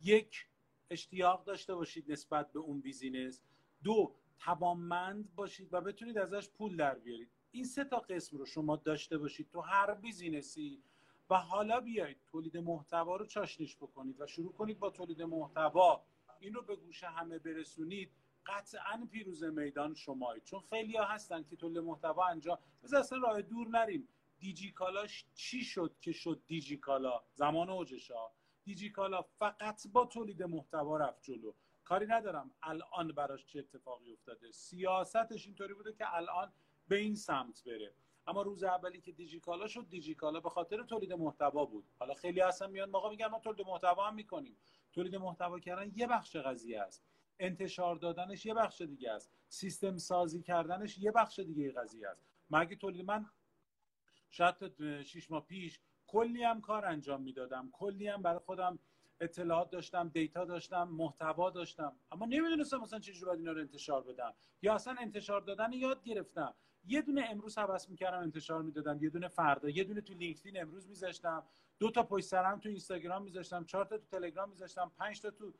یک 0.02 0.48
اشتیاق 0.90 1.44
داشته 1.44 1.76
باشید 1.76 2.12
نسبت 2.12 2.52
به 2.52 2.60
اون 2.60 2.82
business. 2.82 3.42
دو 3.84 4.16
توانمند 4.40 5.36
باشید 5.36 5.74
و 5.74 5.82
بتونید 5.82 6.18
ازش 6.18 6.50
پول 6.50 6.78
در 6.78 6.96
بیارید. 6.96 7.30
این 7.52 7.64
سه 7.64 7.84
تا 7.84 8.00
قسم 8.00 8.38
رو 8.38 8.46
شما 8.46 8.76
داشته 8.76 9.18
باشید. 9.18 9.50
تو 9.50 9.62
هر 9.62 9.94
business 9.94 10.74
ی 10.74 10.84
و 11.30 11.36
حالا 11.36 11.80
بیایید 11.80 12.18
تولید 12.26 12.58
محتوا 12.58 13.16
رو 13.16 13.26
چاشنیش 13.26 13.76
بکنید 13.76 14.22
و 14.22 14.28
شروع 14.28 14.54
کنید 14.54 14.80
با 14.80 14.90
تولید 14.90 15.22
محتوا. 15.22 16.06
این 16.40 16.54
رو 16.54 16.62
به 16.62 16.76
گوش 16.76 17.04
همه 17.04 17.40
برسونید. 17.40 18.12
قطعا 18.46 19.08
پیروز 19.12 19.44
میدان 19.44 19.94
شمایید. 19.94 20.44
چون 20.44 20.62
خیلی 20.70 20.98
ها 20.98 21.06
هستن 21.06 21.44
که 21.44 21.56
تولید 21.56 21.78
محتوا 21.78 22.26
انجام 22.26 22.58
بذار 22.84 23.00
اصلا 23.00 23.18
راه 23.18 23.42
دور 23.42 23.68
نریم. 23.68 24.08
دیجی 24.40 24.72
کالاش 24.72 25.26
چی 25.34 25.62
شد 25.62 25.96
که 26.02 26.12
شد 26.12 26.42
دیجی 26.48 26.78
کالا؟ 26.78 27.24
زمان 27.34 27.70
اوجش 27.70 28.12
ها 28.12 28.32
دیجی 28.64 28.90
کالا 28.90 29.22
فقط 29.22 29.88
با 29.88 30.06
تولید 30.06 30.44
محتوا 30.44 30.98
رفت 30.98 31.24
جلو. 31.24 31.54
کاری 31.84 32.06
ندارم 32.06 32.52
الان 32.64 33.12
براش 33.12 33.46
چه 33.46 33.60
اتفاقی 33.60 34.12
افتاده. 34.12 34.52
سیاستش 34.52 35.46
اینطوری 35.46 35.74
بوده 35.74 35.94
که 35.94 36.16
الان 36.16 36.54
به 36.88 36.98
این 36.98 37.16
سمت 37.16 37.64
بره. 37.66 37.94
اما 38.30 38.42
روز 38.42 38.64
اولی 38.64 39.02
که 39.02 39.12
دیجیکالا 39.12 39.68
شد 39.68 39.90
دیجیکالا 39.90 40.40
به 40.40 40.50
خاطر 40.50 40.84
تولید 40.84 41.14
محتوا 41.14 41.66
بود. 41.66 41.86
حالا 42.00 42.14
خیلی 42.14 42.42
اصلا 42.42 42.68
میان 42.68 42.90
موقع 42.90 43.10
میگن 43.10 43.28
ما 43.28 43.40
تولید 43.40 43.68
محتوا 43.68 44.08
هم 44.08 44.16
می‌کنیم. 44.16 44.58
تولید 44.94 45.16
محتوا 45.16 45.60
کردن 45.60 45.92
یه 45.96 46.08
بخش 46.08 46.36
قضیه 46.36 46.82
است. 46.82 47.04
انتشار 47.40 47.96
دادنش 47.96 48.46
یه 48.46 48.54
بخش 48.54 48.82
دیگه 48.82 49.12
است. 49.12 49.32
سیستم 49.48 49.98
سازی 49.98 50.42
کردنش 50.42 50.98
یه 50.98 51.12
بخش 51.12 51.40
دیگه 51.40 51.72
قضیه 51.72 52.10
است. 52.10 52.26
مگه 52.50 52.76
تولید 52.76 53.06
من 53.06 53.26
شاید 54.30 54.56
تا 54.56 55.04
شیش 55.04 55.32
ماه 55.32 55.46
پیش 55.46 55.80
کلی 56.08 56.44
هم 56.44 56.62
کار 56.62 56.86
انجام 56.86 57.22
می‌دادم. 57.22 57.70
کلی 57.72 58.08
هم 58.08 58.22
برای 58.22 58.40
خودم 58.40 58.80
اطلاعات 59.22 59.70
داشتم 59.70 60.10
دیتا 60.10 60.46
داشتم 60.46 60.84
محتوا 60.84 61.50
داشتم. 61.50 61.96
اما 62.12 62.26
نمی‌دونستم 62.26 62.78
مثلا 62.78 63.00
چجوری 63.00 63.26
باید 63.26 63.40
اینا 63.40 63.52
رو 63.52 63.60
انتشار 63.62 64.04
بدم. 64.04 64.34
یا 64.62 64.74
اصلا 64.74 64.96
انتشار 65.00 65.42
دادن 65.42 65.74
یاد 65.74 66.04
گرفتم. 66.04 66.54
یه 66.90 67.02
دونه 67.02 67.26
امروز 67.30 67.58
حواس 67.58 67.90
می‌کردم 67.90 68.20
انتشار 68.20 68.62
می‌دادم. 68.62 69.04
یه 69.04 69.10
دونه 69.10 69.28
فردا 69.28 69.70
یه 69.70 69.84
دونه 69.84 70.02
تو 70.02 70.14
لینکدین 70.14 70.62
امروز 70.62 70.88
میذاشتم. 70.88 71.44
دو 71.80 71.92
تا 71.92 72.04
پشت 72.04 72.26
سرم 72.26 72.60
تو 72.60 72.70
اینستاگرام 72.70 73.24
میذاشتم 73.24 73.66
چهار 73.66 73.86
تا 73.86 73.98
تو 73.98 74.06
تلگرام 74.12 74.50
میذاشتم 74.50 74.92
پنج 74.98 75.22
تا 75.22 75.32
تو 75.32 75.54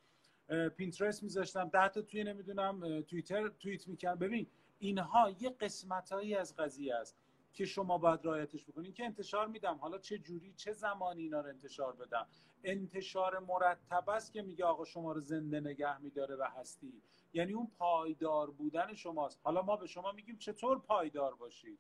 پینترست 0.70 1.24
میذاشتم 1.24 1.70
ده 1.70 1.90
تا 1.90 2.02
توی 2.02 2.24
نمی‌دونم 2.24 3.02
توییتر 3.02 3.48
توییت 3.48 3.88
می‌کردم. 3.88 4.20
ببین 4.20 4.48
اینها 4.80 5.30
یه 5.40 5.50
قسمتهایی 5.50 6.36
از 6.36 6.56
قضیه 6.56 6.96
است 6.96 7.18
که 7.54 7.66
شما 7.66 7.98
باید 7.98 8.26
رایتش 8.26 8.66
بکنین. 8.66 8.94
که 8.94 9.06
انتشار 9.06 9.48
میدم 9.48 9.76
حالا 9.76 9.98
چه 9.98 10.18
جوری 10.18 10.54
چه 10.54 10.72
زمانی 10.72 11.22
اینا 11.22 11.42
رو 11.42 11.50
انتشار 11.50 11.96
بدم؟ 11.96 12.28
انتشار 12.64 13.40
مرتب 13.40 14.10
است 14.10 14.34
که 14.34 14.42
میگه 14.42 14.66
آقا 14.66 14.86
شما 14.86 15.12
رو 15.12 15.20
زنده 15.20 15.60
نگه 15.60 16.02
میداره 16.02 16.36
و 16.36 16.44
هستی. 16.44 17.02
یعنی 17.34 17.54
اون 17.54 17.72
پایدار 17.78 18.52
بودن 18.52 18.94
شماست. 18.94 19.40
حالا 19.44 19.62
ما 19.62 19.76
به 19.76 19.88
شما 19.88 20.12
میگیم 20.12 20.38
چطور 20.38 20.80
پایدار 20.80 21.36
باشید؟ 21.36 21.80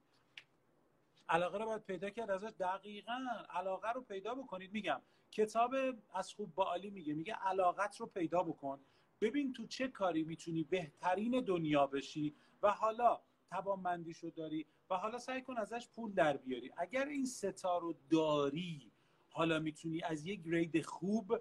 علاقه 1.30 1.58
رو 1.58 1.66
باید 1.66 1.84
پیدا 1.84 2.10
کرد 2.10 2.30
ازش. 2.30 2.52
دقیقا 2.60 3.20
علاقه 3.50 3.92
رو 3.92 4.02
پیدا 4.02 4.36
بکنید. 4.36 4.74
میگم 4.74 5.02
کتاب 5.32 5.76
از 6.14 6.34
خوب 6.34 6.56
با 6.56 6.64
عالی 6.64 6.90
میگه. 6.90 7.14
میگه 7.14 7.34
علاقت 7.34 7.98
رو 7.98 8.06
پیدا 8.06 8.44
بکن. 8.44 8.80
ببین 9.22 9.54
تو 9.54 9.68
چه 9.68 9.88
کاری 9.88 10.24
می‌تونی 10.24 10.64
بهترین 10.64 11.42
دنیا 11.42 11.88
بشی 11.88 12.36
و 12.64 12.72
حالا 12.72 13.22
توانمندیشو 13.50 14.30
داری 14.30 14.66
و 14.90 14.96
حالا 14.96 15.20
سعی 15.20 15.42
کن 15.42 15.58
ازش 15.58 15.88
پول 15.88 16.14
در 16.14 16.38
بیاری. 16.38 16.72
اگر 16.78 17.06
این 17.06 17.26
ستا 17.26 17.78
رو 17.78 17.94
داری 18.10 18.92
حالا 19.30 19.60
می‌تونی 19.60 20.02
از 20.02 20.26
یک 20.26 20.44
گرید 20.44 20.86
خوب 20.86 21.40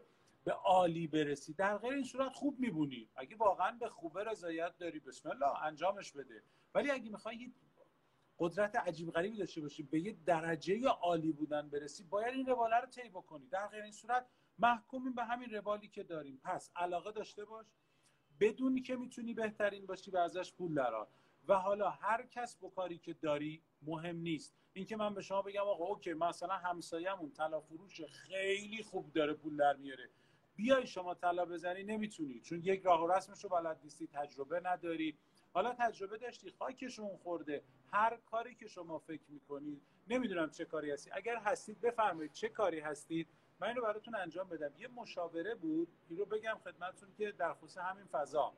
به 0.49 0.55
عالی 0.55 1.07
برسی. 1.07 1.53
در 1.53 1.79
غیر 1.79 1.93
این 1.93 2.05
صورت 2.05 2.33
خوب 2.33 2.61
میبونی 2.61 3.09
اگه 3.17 3.37
واقعا 3.37 3.71
به 3.81 3.89
خوبه 3.89 4.25
رضایت 4.25 4.79
داری 4.79 5.01
بسم 5.01 5.31
الله 5.31 5.63
انجامش 5.63 6.13
بده. 6.13 6.43
ولی 6.75 6.91
اگه 6.91 7.11
می‌خوای 7.11 7.53
قدرت 8.39 8.77
عجیب 8.77 9.11
غریبی 9.11 9.37
داشته 9.37 9.61
باشی 9.61 9.83
به 9.83 10.01
یه 10.01 10.17
درجه 10.27 10.89
عالی 10.89 11.33
بودن 11.33 11.69
برسی 11.69 12.03
باید 12.05 12.35
این 12.35 12.47
رواله 12.47 12.77
رو 12.77 12.87
طی 12.87 13.09
بکنی. 13.09 13.47
در 13.47 13.67
غیر 13.67 13.83
این 13.83 13.93
صورت 13.93 14.27
محکومیم 14.59 15.15
به 15.15 15.25
همین 15.25 15.51
روالی 15.51 15.89
که 15.89 16.03
داریم. 16.03 16.41
پس 16.45 16.71
علاقه 16.77 17.13
داشته 17.13 17.45
باش. 17.45 17.67
بدونی 18.41 18.83
که 18.83 18.97
می‌تونی 18.97 19.35
بهترین 19.35 19.87
باشی 19.87 20.11
و 20.11 20.17
ازش 20.17 20.53
پول 20.53 20.75
درار 20.75 21.09
و 21.49 21.55
حالا 21.55 21.91
هر 21.91 22.27
کس 22.27 22.57
با 22.57 22.69
کاری 22.69 22.99
که 22.99 23.15
داری 23.15 23.63
مهم 23.83 24.17
نیست. 24.17 24.55
اینکه 24.73 24.97
من 24.97 25.15
به 25.15 25.23
شما 25.23 25.43
بگم 25.43 25.61
آقا 25.61 25.85
اوکی 25.85 26.13
مثلا 26.13 26.55
همسایه‌مون 26.55 27.33
طلا 27.33 27.61
فروش 27.61 28.01
خیلی 28.01 28.83
خوب 28.83 29.13
داره 29.13 29.35
پول 29.35 29.57
در 29.57 29.77
میاره. 29.77 30.11
بیای 30.59 30.87
شما 30.87 31.14
طلا 31.14 31.44
بزنی 31.44 31.83
نمی‌تونی. 31.83 32.40
چون 32.40 32.61
یک 32.64 32.83
راه 32.83 33.05
و 33.05 33.12
رسمش 33.12 33.44
رو 33.44 33.51
بلد 33.51 33.81
نیستی 33.85 34.07
تجربه 34.07 34.61
نداری. 34.61 35.18
حالا 35.53 35.75
تجربه 35.79 36.18
داشتی 36.18 36.51
خاکشون 36.51 37.16
خورده. 37.16 37.62
هر 37.92 38.16
کاری 38.16 38.55
که 38.55 38.66
شما 38.68 38.99
فکر 38.99 39.23
می‌کنید 39.29 39.83
نمی‌دونم 40.09 40.51
چه 40.51 40.64
کاری 40.64 40.90
هستی. 40.90 41.11
اگر 41.12 41.37
هستید 41.37 41.81
بفرمایید 41.81 42.33
چه 42.33 42.49
کاری 42.49 42.81
هستید 42.81 43.29
من 43.61 43.68
اینو 43.68 43.83
براتون 43.83 44.14
انجام 44.14 44.49
بدم. 44.49 44.73
یه 44.79 44.88
مشاوره 44.88 45.55
بود. 45.55 45.88
این 46.09 46.25
بگم 46.25 46.59
خدمتتون 46.64 47.09
که 47.18 47.33
در 47.33 47.55
خصوص 47.55 47.79
همین 47.79 48.05
فضا. 48.05 48.53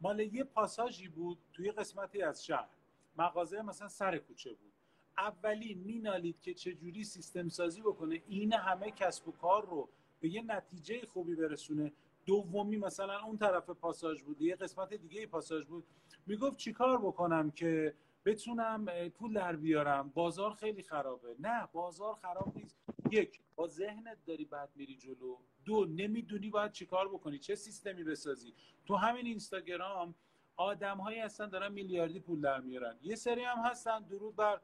مال 0.00 0.20
یه 0.20 0.44
پاساژی 0.44 1.08
بود 1.08 1.38
توی 1.52 1.70
قسمتی 1.70 2.22
از 2.22 2.44
شهر. 2.44 2.68
مغازه 3.16 3.62
مثلا 3.62 3.88
سر 3.88 4.18
کوچه 4.18 4.50
بود. 4.50 4.72
اولی 5.18 5.74
مینالید 5.74 6.40
که 6.40 6.54
چجوری 6.54 7.04
سیستم 7.04 7.48
سازی 7.48 7.80
بکنه. 7.80 8.22
این 8.28 8.52
همه 8.52 8.90
کسب 8.90 9.28
و 9.28 9.32
کار 9.32 9.66
رو 9.66 9.88
به 10.20 10.28
یه 10.28 10.42
نتیجه 10.42 11.06
خوبی 11.06 11.34
برسونه. 11.34 11.92
دومی 12.26 12.76
مثلا 12.76 13.24
اون 13.24 13.38
طرف 13.38 13.70
پاساژ 13.70 14.22
بود 14.22 14.42
یه 14.42 14.56
قسمت 14.56 14.94
دیگه 14.94 15.26
پاساژ 15.26 15.64
بود. 15.64 15.84
می‌گفت 16.26 16.58
چیکار 16.58 16.98
بکنم 16.98 17.50
که 17.50 17.94
بتونم 18.24 18.86
پول 19.08 19.32
در 19.32 19.56
بیارم؟ 19.56 20.08
بازار 20.14 20.54
خیلی 20.54 20.82
خرابه. 20.82 21.36
نه 21.38 21.68
بازار 21.72 22.14
خراب 22.14 22.52
نیست. 22.56 22.76
یک 23.10 23.40
با 23.56 23.68
ذهنت 23.68 24.18
داری 24.26 24.44
بعد 24.44 24.70
میری 24.74 24.96
جلو. 24.96 25.36
دو 25.64 25.84
نمی‌دونی 25.84 26.50
باید 26.50 26.72
چیکار 26.72 27.08
بکنی 27.08 27.38
چه 27.38 27.54
سیستمی 27.54 28.04
بسازی. 28.04 28.54
تو 28.86 28.96
همین 28.96 29.26
اینستاگرام 29.26 30.14
آدم 30.56 30.98
هایی 30.98 31.18
هستن 31.18 31.48
دارن 31.48 31.72
میلیاردی 31.72 32.20
پول 32.20 32.40
در 32.40 32.60
میارن. 32.60 32.96
یه 33.02 33.14
سری 33.16 33.44
هم 33.44 33.58
هستن. 33.58 34.02
درود 34.02 34.36
بر 34.36 34.60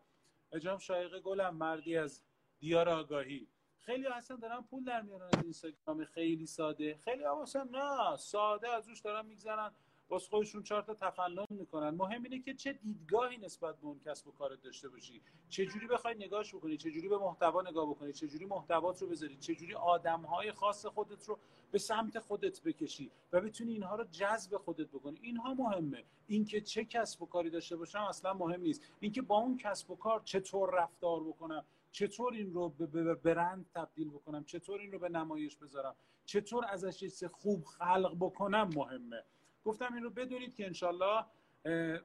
اجام 0.53 0.79
شایقه 0.79 1.21
گلم 1.21 1.57
مردی 1.57 1.97
از 1.97 2.23
دیار 2.61 2.89
آگاهی. 2.89 3.47
خیلی 3.81 4.07
هستن 4.07 4.37
دارن 4.37 4.61
پول 4.63 4.85
در 4.85 5.03
میارن 5.03 5.29
از 5.33 5.43
اینستاگرام 5.43 6.05
خیلی 6.05 6.47
ساده. 6.47 6.99
خیلی 7.05 7.25
هم 7.25 7.69
نه 7.71 8.17
ساده 8.17 8.69
از 8.69 8.89
روش 8.89 9.01
دارن 9.01 9.27
میگذرن. 9.27 9.71
باز 10.09 10.29
خودشون 10.29 10.63
چهار 10.63 10.83
تا 10.83 10.95
تفنن 10.95 11.45
می‌کنن. 11.51 11.91
مهم 11.91 12.23
اینه 12.23 12.39
که 12.39 12.55
چه 12.55 12.73
دیدگاهی 12.73 13.37
نسبت 13.37 13.77
به 13.77 13.87
اون 13.87 14.01
کسب 14.01 14.29
و 14.29 14.33
کارت 14.33 14.63
داشته 14.63 14.89
باشی. 14.89 15.23
چه 15.49 15.67
جوری 15.67 15.87
بخوای 15.87 16.15
نگاهش 16.15 16.55
بکنی؟ 16.55 16.77
چه 16.77 16.91
جوری 16.91 17.09
به 17.09 17.19
محتوا 17.19 17.63
نگاه 17.63 17.91
بکنی؟ 17.91 18.13
چه 18.13 18.29
جوری 18.29 18.45
محتوات 18.45 19.03
رو 19.03 19.09
بذاری؟ 19.09 19.37
چه 19.37 19.55
جوری 19.55 19.75
آدمهای 19.75 20.53
خاص 20.53 20.87
خودت 20.87 21.29
رو 21.29 21.39
به 21.71 21.79
سمت 21.79 22.19
خودت 22.19 22.63
بکشی 22.63 23.11
و 23.33 23.41
بتونی 23.41 23.73
اینها 23.73 23.97
رو 23.97 24.05
جذب 24.05 24.57
خودت 24.57 24.89
بکنی؟ 24.89 25.19
اینها 25.23 25.55
مهمه. 25.55 26.05
اینکه 26.27 26.61
چه 26.61 26.85
کسب 26.85 27.23
و 27.23 27.27
کاری 27.27 27.51
داشته 27.51 27.77
باشم 27.77 28.01
اصلا 28.01 28.35
مهم 28.35 28.61
نیست. 28.61 28.83
اینکه 29.01 29.23
با 29.23 29.39
اون 29.39 29.57
کسب 29.57 29.91
و 29.91 29.97
کار 29.97 30.23
چطور 30.25 30.83
رفتار 30.83 31.25
بکنم. 31.25 31.65
چطور 31.91 32.35
این 32.35 32.53
رو 32.53 32.69
به 32.69 33.15
برند 33.15 33.71
تبدیل 33.75 34.11
بکنم؟ 34.11 34.45
چطور 34.45 34.81
این 34.81 34.93
رو 34.93 34.99
به 34.99 35.09
نمایش 35.09 35.57
بذارم؟ 35.57 35.95
چطور 36.25 36.65
ازش 36.65 37.25
خوب 37.25 37.65
خلق 37.65 38.17
بکنم 38.21 38.71
مهمه. 38.77 39.25
گفتم 39.65 39.95
این 39.95 40.03
رو 40.03 40.11
بدونید 40.11 40.55
که 40.55 40.67
انشالله 40.67 41.25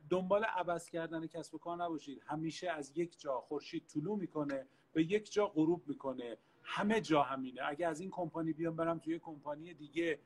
دنبال 0.09 0.43
عوض 0.43 0.89
کردن 0.89 1.27
کسب 1.27 1.55
و 1.55 1.57
کار 1.57 1.77
نباشید. 1.77 2.23
همیشه 2.25 2.69
از 2.69 2.97
یک 2.97 3.19
جا 3.19 3.41
خورشید 3.41 3.87
طلوع 3.87 4.17
می‌کنه 4.17 4.67
به 4.93 5.03
یک 5.03 5.31
جا 5.31 5.47
غروب 5.47 5.87
می‌کنه. 5.87 6.37
همه 6.63 7.01
جا 7.01 7.23
همینه. 7.23 7.61
اگه 7.65 7.87
از 7.87 7.99
این 7.99 8.09
کمپانی 8.09 8.53
بیام 8.53 8.75
برم 8.75 8.99
توی 8.99 9.19
کمپانی 9.19 9.73
دیگه. 9.73 10.19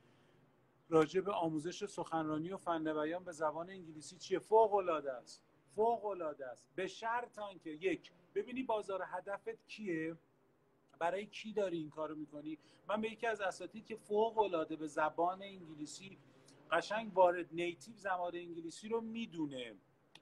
راجع 0.88 1.20
به 1.20 1.32
آموزش 1.32 1.86
سخنرانی 1.86 2.50
و 2.50 2.56
فن 2.56 2.84
بیان 2.84 3.24
به 3.24 3.32
زبان 3.32 3.70
انگلیسی 3.70 4.16
چیه؟ 4.16 4.38
فوق 4.38 4.74
العاده 4.74 5.12
است. 5.12 5.42
فوق 5.74 6.04
العاده 6.04 6.46
است. 6.46 6.66
به 6.74 6.86
شرط 6.86 7.38
که 7.62 7.70
یک 7.70 8.12
ببینی 8.34 8.62
بازار 8.62 9.02
هدفت 9.06 9.68
کیه؟ 9.68 10.16
برای 10.98 11.26
کی 11.26 11.52
داری 11.52 11.78
این 11.78 11.90
کارو 11.90 12.14
می‌کنی؟ 12.14 12.58
من 12.88 13.00
به 13.00 13.12
یکی 13.12 13.26
از 13.26 13.40
اساتید 13.40 13.86
که 13.86 13.96
فوق 13.96 14.38
العاده 14.38 14.76
به 14.76 14.86
زبان 14.86 15.42
انگلیسی 15.42 16.18
قشنگ 16.70 17.16
وارد 17.16 17.46
نیتیو 17.52 17.96
زبان 17.96 18.36
انگلیسی 18.36 18.88
رو 18.88 19.00
می‌دونه. 19.00 19.74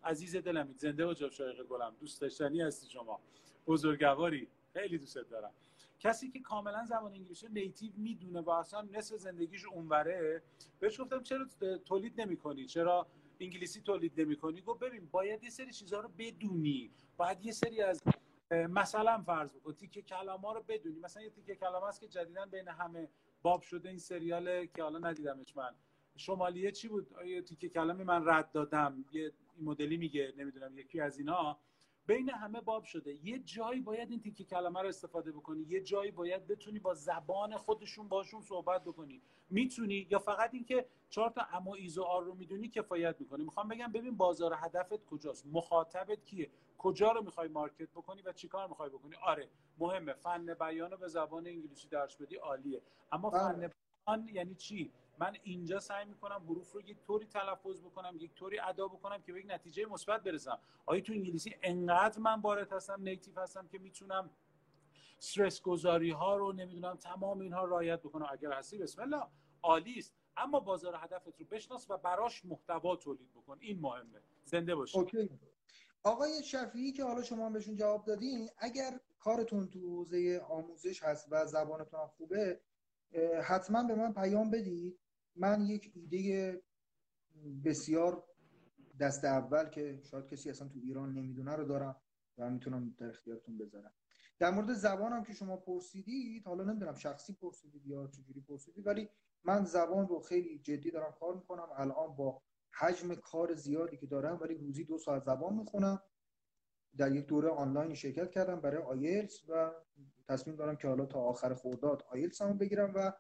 عزیز 0.05 0.37
دلم 0.37 0.73
زنده 0.77 1.07
و 1.07 1.15
جاب 1.15 1.31
شایق 1.31 1.63
گلم. 1.63 1.97
دوست 2.01 2.21
داشتنی 2.21 2.61
هستی 2.61 2.91
شما. 2.91 3.21
بزرگواری. 3.67 4.49
خیلی 4.73 4.99
دوست 4.99 5.19
دارم. 5.19 5.53
کسی 6.01 6.31
که 6.31 6.41
کاملا 6.41 6.85
زبان 6.85 7.13
انگلیسی 7.13 7.47
رو 7.47 7.53
نیتیو 7.53 7.93
می‌دونه 7.97 8.41
و 8.41 8.51
اصلا 8.51 8.89
نصف 8.93 9.17
زندگیش 9.17 9.65
اونوره 9.65 10.43
بهش 10.81 11.01
گفتم 11.01 11.23
چرا 11.23 11.47
تولید 11.85 12.21
نمی‌کنی؟ 12.21 12.67
چرا 12.67 13.07
انگلیسی 13.41 13.81
تولید 13.81 14.21
نمی‌کنی 14.21 14.61
گفت 14.61 14.81
ببین 14.81 15.09
باید 15.11 15.45
یه 15.45 15.51
سری 15.51 15.73
چیزها 15.73 16.01
رو 16.01 16.09
بدونی. 16.19 16.91
باید 17.17 17.45
یه 17.45 17.53
سری 17.53 17.83
از 17.83 18.03
مثلا 18.51 19.23
فرض 19.23 19.53
بکن 19.53 19.73
تیکه 19.73 20.03
کلام 20.03 20.47
رو 20.47 20.65
بدونی. 20.69 20.99
مثلا 20.99 21.23
یه 21.23 21.31
تیکه 21.31 21.55
کلام 21.55 21.89
هست 21.89 22.01
که 22.01 22.09
جدیدا 22.09 22.47
بین 22.47 22.69
همه 22.69 23.09
باب 23.43 23.63
شده 23.63 23.89
این 23.89 23.99
سریال 23.99 24.67
که 24.67 24.83
حالا 24.83 24.99
ندیدمش 24.99 25.57
من. 25.57 25.75
شمالیه 26.17 26.71
چی 26.71 26.89
بود؟ 26.89 27.07
یه 27.27 27.43
تیکه 27.43 27.69
کلامی 27.69 28.05
من 28.05 28.29
رد 28.29 28.53
دادم؟ 28.53 29.05
یه 29.13 29.33
این 29.57 29.65
مدلی 29.65 29.97
میگه 29.97 30.35
نمی‌دونم 30.37 30.79
یکی 30.79 31.01
از 31.01 31.19
اینا. 31.19 31.59
بین 32.09 32.31
همه 32.31 32.61
باب 32.61 32.85
شده. 32.85 33.27
یه 33.27 33.39
جایی 33.39 33.81
باید 33.81 34.11
این 34.11 34.21
تیکه 34.21 34.45
کلمه 34.45 34.83
رو 34.83 34.89
استفاده 34.89 35.33
بکنی. 35.33 35.63
یه 35.63 35.81
جایی 35.81 36.11
باید 36.11 36.47
بتونی 36.47 36.79
با 36.79 36.95
زبان 36.95 37.57
خودشون 37.57 38.09
باشون 38.09 38.41
صحبت 38.41 38.85
بکنی. 38.85 39.23
می‌تونی 39.51 40.07
یا 40.11 40.19
فقط 40.19 40.55
اینکه 40.55 40.87
چهار 41.11 41.31
تا 41.31 41.43
اما 41.53 41.75
ایزو 41.75 42.03
آر 42.03 42.25
رو 42.25 42.35
می‌دونی 42.35 42.69
کفایت 42.69 43.17
می‌کنی. 43.21 43.45
می‌خوام 43.45 43.69
بگم 43.69 43.93
ببین 43.93 44.17
بازار 44.17 44.55
هدفت 44.57 45.05
کجاست. 45.07 45.47
مخاطبت 45.47 46.25
کیه؟ 46.25 46.51
کجا 46.79 47.13
رو 47.13 47.23
می‌خوای 47.23 47.49
مارکت 47.49 47.91
بکنی 47.91 48.23
و 48.23 48.33
چیکار 48.33 48.69
می‌خوای 48.69 48.91
بکنی؟ 48.91 49.15
آره 49.23 49.49
مهمه. 49.79 50.13
فن 50.13 50.55
بیان 50.55 50.91
رو 50.91 50.97
به 50.97 51.09
زبان 51.09 51.47
انگلیسی 51.47 51.89
درس 51.89 52.17
بدی 52.17 52.37
عالیه. 52.37 52.83
اما 53.13 53.31
بله. 53.31 53.43
فن 53.43 53.73
بیان 54.07 54.29
یعنی 54.29 54.55
چی؟ 54.55 54.93
من 55.21 55.37
اینجا 55.43 55.81
سعی 55.81 56.05
می‌کنم 56.05 56.43
حروف 56.49 56.73
رو 56.73 56.81
یک 56.81 57.03
طوری 57.07 57.27
تلفظ 57.27 57.81
بکنم 57.81 58.17
یک 58.21 58.35
طوری 58.35 58.59
ادا 58.59 58.89
بکنم 58.89 59.23
که 59.23 59.33
به 59.33 59.41
یک 59.41 59.47
نتیجه 59.49 59.87
مثبت 59.87 60.23
برسم. 60.23 60.59
آیا 60.87 61.01
تو 61.01 61.13
انگلیسی 61.13 61.55
انقدر 61.63 62.19
من 62.19 62.41
وارد 62.41 62.73
هستم 62.73 63.03
نیتیو 63.03 63.41
هستم 63.41 63.69
که 63.69 63.79
می‌تونم 63.79 64.31
استرس 65.19 65.63
گذاری 65.63 66.11
ها 66.11 66.37
رو 66.37 66.53
نمی‌دونم 66.53 66.97
تمام 66.97 67.41
اینها 67.41 67.65
رعایت 67.65 68.01
بکنه 68.01 68.33
اگر 68.33 68.53
هستی 68.53 68.79
بسم 68.79 69.03
الله. 69.03 69.23
عالی 69.63 69.99
است. 69.99 70.15
اما 70.37 70.61
بازار 70.61 70.95
هدفت 70.97 71.27
رو 71.27 71.47
بشناس 71.51 71.91
و 71.91 71.97
براش 71.97 72.45
محتوا 72.45 72.97
تولید 72.97 73.33
بکن. 73.35 73.59
این 73.61 73.81
مهمه. 73.81 74.21
زنده 74.45 74.75
باشی. 74.75 74.99
اوکی. 74.99 75.31
آقای 76.03 76.43
شفیعی 76.43 76.93
که 76.93 77.05
حالا 77.05 77.23
شما 77.23 77.51
بهشون 77.51 77.77
جواب 77.77 78.05
دادین 78.05 78.49
اگر 78.59 79.01
کارتون 79.19 79.69
تو 79.69 79.81
حوزه 79.81 80.43
آموزش 80.49 81.03
هست 81.03 81.29
و 81.31 81.47
زبانتون 81.47 82.07
خوبه 82.07 82.61
حتما 83.45 83.83
به 83.83 83.95
من 83.95 84.13
پیام 84.13 84.51
بدید. 84.51 84.99
من 85.37 85.67
یک 85.67 85.93
ایده 85.95 86.63
بسیار 87.65 88.25
دست 89.01 89.25
اول 89.25 89.69
که 89.69 90.01
شاید 90.05 90.27
کسی 90.27 90.51
اصلا 90.51 90.69
تو 90.69 90.79
ایران 90.79 91.13
نمی‌دونه 91.13 91.57
رو 91.57 91.65
دارم 91.65 91.97
و 92.39 92.51
می‌تونم 92.51 92.95
در 92.99 93.09
اختیارتون 93.09 93.59
بذارم. 93.59 93.93
در 94.39 94.51
مورد 94.51 94.75
زبانم 94.75 95.25
که 95.25 95.33
شما 95.33 95.57
پرسیدید 95.57 96.47
حالا 96.47 96.65
نمی‌دونم 96.65 96.95
شخصی 96.95 97.33
پرسیدید 97.33 97.87
یا 97.87 98.07
چجوری 98.07 98.41
پرسیدید 98.41 98.87
ولی 98.87 99.09
من 99.45 99.65
زبان 99.65 100.09
رو 100.09 100.21
خیلی 100.21 100.59
جدی 100.59 100.91
دارم 100.91 101.13
کار 101.21 101.35
می‌کنم. 101.35 101.69
الان 101.77 102.17
با 102.17 102.43
حجم 102.79 103.15
کار 103.15 103.55
زیادی 103.55 103.97
که 103.97 104.07
دارم 104.07 104.39
ولی 104.41 104.55
روزی 104.55 104.85
دو 104.85 104.99
ساعت 104.99 105.25
زبان 105.25 105.55
می‌خونم. 105.55 106.03
در 106.97 107.13
یک 107.13 107.27
دوره 107.27 107.49
آنلاین 107.49 107.95
شرکت 107.95 108.31
کردم 108.31 108.61
برای 108.61 108.83
آیلتس 108.83 109.49
و 109.49 109.73
تصمیم 110.29 110.57
دارم 110.57 110.77
که 110.77 110.89
حالا 110.89 111.07
تا 111.07 111.21
آخر 111.21 111.55
خرداد 111.55 112.03
آیلتس 112.11 112.43
هم 112.43 112.59
بگیرم 112.59 112.93
و 112.95 113.13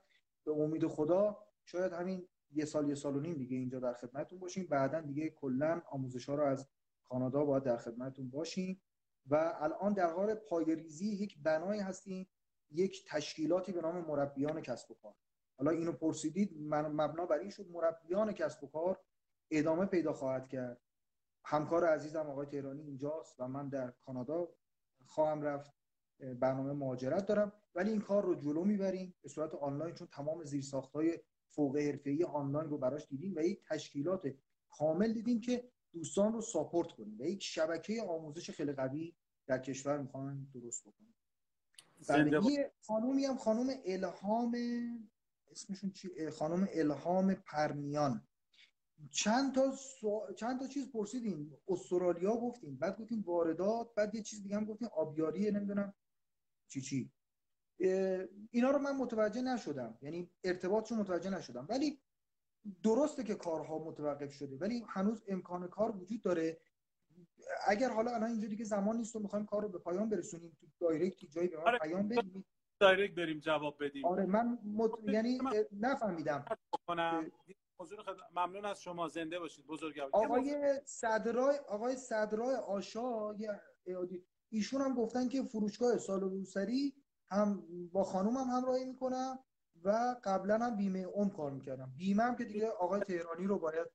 به 0.44 0.52
امید 0.52 0.86
خدا 0.86 1.47
شاید 1.68 1.92
همین 1.92 2.28
یه 2.50 2.64
سال 2.64 2.88
یه 2.88 2.94
سال 2.94 3.16
و 3.16 3.20
نیم 3.20 3.34
دیگه 3.34 3.56
اینجا 3.56 3.80
در 3.80 3.94
خدمتتون 3.94 4.38
باشیم. 4.38 4.66
بعدا 4.66 5.00
دیگه 5.00 5.30
کلا 5.30 5.82
آموزش 5.90 6.28
ها 6.28 6.34
رو 6.34 6.44
از 6.44 6.68
کانادا 7.04 7.44
باید 7.44 7.62
در 7.62 7.76
خدمتتون 7.76 8.30
باشیم. 8.30 8.82
و 9.26 9.56
الان 9.60 9.92
در 9.92 10.12
حال 10.12 10.34
پایریزی 10.34 11.06
یک 11.06 11.42
بنایی 11.42 11.80
هستیم 11.80 12.28
یک 12.70 13.04
تشکیلاتی 13.08 13.72
به 13.72 13.80
نام 13.80 14.04
مربیان 14.04 14.60
کسب 14.60 14.90
و 14.90 14.94
کار. 14.94 15.14
حالا 15.58 15.70
اینو 15.70 15.92
پرسیدید 15.92 16.60
من 16.60 16.86
مبنا 16.86 17.26
بر 17.26 17.38
این 17.38 17.50
شد 17.50 17.70
مربیان 17.70 18.32
کسب 18.32 18.64
و 18.64 18.66
کار 18.66 19.00
ادامه 19.50 19.86
پیدا 19.86 20.12
خواهد 20.12 20.48
کرد. 20.48 20.80
همکار 21.44 21.84
عزیزم 21.84 22.30
آقای 22.30 22.46
تهرانی 22.46 22.82
اینجاست 22.82 23.40
و 23.40 23.48
من 23.48 23.68
در 23.68 23.90
کانادا 23.90 24.48
خواهم 25.04 25.42
رفت. 25.42 25.72
برنامه 26.40 26.72
مهاجرت 26.72 27.26
دارم. 27.26 27.52
ولی 27.74 27.90
این 27.90 28.00
کار 28.00 28.24
رو 28.24 28.34
جلو 28.34 28.64
می‌بریم. 28.64 29.14
به 29.22 29.28
صورت 29.28 29.54
آنلاین 29.54 29.94
چون 29.94 30.08
تمام 30.12 30.44
زیرساختهای 30.44 31.20
فوق 31.50 31.76
حرفه‌ای 31.76 32.24
آنلاین 32.24 32.70
رو 32.70 32.78
براش 32.78 33.06
دیدیم 33.08 33.34
و 33.36 33.40
یک 33.40 33.60
تشکیلات 33.68 34.34
کامل 34.70 35.12
دیدیم 35.12 35.40
که 35.40 35.70
دوستان 35.92 36.32
رو 36.32 36.40
ساپورت 36.40 36.92
کنیم 36.92 37.20
و 37.20 37.26
یک 37.26 37.42
شبکه 37.42 38.02
آموزش 38.02 38.50
خیلی 38.50 38.72
قوی 38.72 39.14
در 39.46 39.58
کشور 39.58 39.98
می‌خوان 39.98 40.48
درست 40.54 40.82
بکنیم 40.88 41.14
بله 42.08 42.52
یه 42.52 42.72
خانومی 42.80 43.24
هم 43.24 43.36
خانوم 43.36 43.68
الهام 43.84 44.56
اسمشون 45.50 45.90
چی؟ 45.90 46.30
خانم 46.30 46.68
الهام 46.72 47.34
پرمیان 47.34 48.28
چند 49.10 49.54
تا 49.54 49.74
چند 50.36 50.60
تا 50.60 50.66
چیز 50.66 50.90
پرسیدیم 50.90 51.56
استرالیا 51.68 52.36
گفتیم 52.36 52.76
بعد 52.76 53.00
گفتیم 53.00 53.22
واردات 53.22 53.94
بعد 53.94 54.14
یه 54.14 54.22
چیز 54.22 54.42
دیگه 54.42 54.56
هم 54.56 54.64
گفتیم 54.64 54.88
آبیاری 54.88 55.50
نمی‌دونم 55.50 55.94
چی 56.68 56.80
چی. 56.80 57.12
اینا 58.50 58.70
رو 58.70 58.78
من 58.78 58.96
متوجه 58.96 59.42
نشدم. 59.42 59.98
یعنی 60.02 60.30
ارتباطشو 60.44 60.94
متوجه 60.94 61.30
نشدم. 61.30 61.66
ولی 61.68 62.00
درسته 62.82 63.24
که 63.24 63.34
کارها 63.34 63.78
متوقف 63.78 64.32
شده. 64.32 64.56
ولی 64.56 64.84
هنوز 64.88 65.24
امکان 65.28 65.68
کار 65.68 65.96
وجود 65.96 66.22
داره. 66.22 66.60
اگر 67.66 67.90
حالا 67.90 68.10
الان 68.10 68.30
اینجا 68.30 68.48
دیگه 68.48 68.64
زمان 68.64 68.96
نیست 68.96 69.16
و 69.16 69.18
می‌خوایم 69.18 69.46
کار 69.46 69.62
رو 69.62 69.68
به 69.68 69.78
پایان 69.78 70.08
برسونیم 70.08 70.56
تو 70.60 70.66
دایرکت 70.80 71.24
جایی 71.30 71.48
به 71.48 71.56
من 71.56 71.64
آره. 71.64 71.78
پیام 71.78 72.08
بدید 72.08 72.44
دایرکت 72.80 73.14
بریم 73.14 73.38
جواب 73.38 73.84
بدیم. 73.84 74.06
آره 74.06 74.26
من 74.26 74.58
مت... 74.64 74.90
یعنی 75.06 75.38
نفهمیدم. 75.72 76.44
حضور 77.80 78.02
خد... 78.02 78.16
ممنون 78.36 78.64
از 78.64 78.82
شما. 78.82 79.08
زنده 79.08 79.38
باشید. 79.38 79.66
بزرگ 79.66 79.98
آقای 80.12 80.80
صدرای 80.84 81.58
آقای 81.58 81.96
صدرای 81.96 82.54
آشا 82.54 83.34
ایشون 84.50 84.80
هم 84.80 84.94
گفتن 84.94 85.28
که 85.28 85.42
فروشگاه 85.42 85.98
سال 85.98 86.20
روسری 86.20 86.94
هم 87.30 87.62
با 87.92 88.04
خانومم 88.04 88.36
هم 88.36 88.56
همراهی 88.56 88.84
می‌کنم 88.84 89.38
و 89.84 90.16
قبلا 90.24 90.58
هم 90.58 90.76
بیمه 90.76 90.98
اون 90.98 91.30
کار 91.30 91.50
می‌کردم. 91.50 91.92
بیمه 91.98 92.22
هم 92.22 92.36
که 92.36 92.44
دیگه 92.44 92.68
آقای 92.68 93.00
تهرانی 93.00 93.46
رو 93.46 93.58
باید 93.58 93.86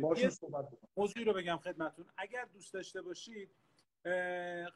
باشون 0.00 0.30
صحبت 0.30 0.66
بکنم 0.66 0.90
موضوعی 0.96 1.24
رو 1.24 1.32
بگم 1.32 1.56
خدمتون 1.56 2.06
اگر 2.16 2.44
دوست 2.44 2.74
داشته 2.74 3.02
باشید 3.02 3.50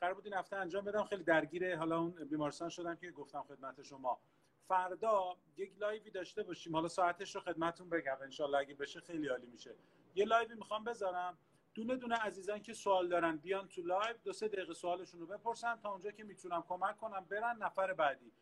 قرار 0.00 0.14
بود 0.14 0.24
این 0.24 0.35
هفته 0.35 0.57
انجام 0.57 0.85
بدم. 0.85 1.04
خیلی 1.04 1.24
درگیر 1.24 1.76
حالا 1.76 1.98
اون 1.98 2.11
بیمارستان 2.11 2.68
شدم 2.68 2.94
که 2.94 3.11
گفتم 3.11 3.42
خدمت 3.42 3.83
شما. 3.83 4.20
فردا 4.68 5.37
یک 5.57 5.78
live 5.78 6.04
ی 6.04 6.11
داشته 6.11 6.42
باشیم. 6.42 6.74
حالا 6.74 6.88
ساعتش 6.88 7.35
رو 7.35 7.40
خدمتون 7.40 7.88
بگم. 7.88 8.16
انشالله 8.22 8.59
اگه 8.59 8.74
بشه 8.74 9.00
خیلی 9.00 9.28
عالی 9.28 9.46
میشه. 9.46 9.74
یه 10.14 10.24
live 10.24 10.48
ی 10.48 10.54
می‌خوام 10.54 10.85
بذارم. 10.85 11.38
دونه 11.74 11.96
دونه 11.96 12.16
عزیزان 12.16 12.62
که 12.62 12.72
سوال 12.72 13.09
دارن 13.09 13.37
بیان 13.37 13.68
تو 13.68 13.83
live 13.83 14.16
دو 14.24 14.33
سه 14.33 14.48
دقیقه 14.48 14.74
سوالشون 14.74 15.20
رو 15.20 15.26
بپرسن 15.26 15.76
تا 15.76 15.92
اونجا 15.92 16.11
که 16.11 16.24
می‌تونم 16.24 16.64
کمک 16.68 16.96
کنم 16.96 17.26
برن 17.28 17.57
نفر 17.61 17.92
بعدی. 17.92 18.33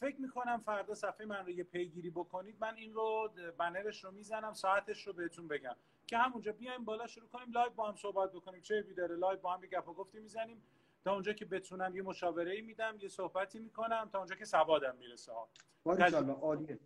فکر 0.00 0.20
می‌کنم 0.20 0.60
فردا 0.60 0.94
صفحه 0.94 1.26
من 1.26 1.46
رو 1.46 1.50
یه 1.50 1.64
پیگیری 1.64 2.10
بکنید. 2.10 2.56
من 2.60 2.74
این 2.74 2.94
رو 2.94 3.30
بنرش 3.58 4.04
رو 4.04 4.10
می‌زنم 4.10 4.52
ساعتش 4.52 5.06
رو 5.06 5.12
بهتون 5.12 5.48
بگم. 5.48 5.76
که 6.06 6.18
همونجا 6.18 6.52
بیایم 6.52 6.84
بالا 6.84 7.06
شروع 7.06 7.28
کنیم 7.28 7.52
live 7.52 7.70
با 7.70 7.88
هم 7.88 7.96
صحبت 7.96 8.32
بکنیم. 8.32 8.60
چه 8.62 8.82
بیداره 8.82 9.16
live 9.16 9.38
با 9.38 9.54
هم 9.54 9.60
گپ 9.60 9.88
و 9.88 9.94
گفتی 9.94 10.20
می‌زنیم 10.20 10.62
تا 11.04 11.12
اونجا 11.12 11.32
که 11.32 11.44
بتونم 11.44 11.96
یه 11.96 12.02
مشاوره 12.02 12.52
ای 12.52 12.60
میدم 12.60 12.96
یه 13.00 13.08
صحبتی 13.08 13.58
می‌کنم 13.58 14.08
تا 14.12 14.18
اونجا 14.18 14.36
که 14.36 14.44
سوادم 14.44 14.96
می‌رسه. 14.96 15.32
ها 15.32 15.48
عالیه. 15.86 16.78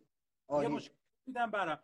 عالیه. 0.48 0.90
میدم 1.26 1.50
برم. 1.50 1.83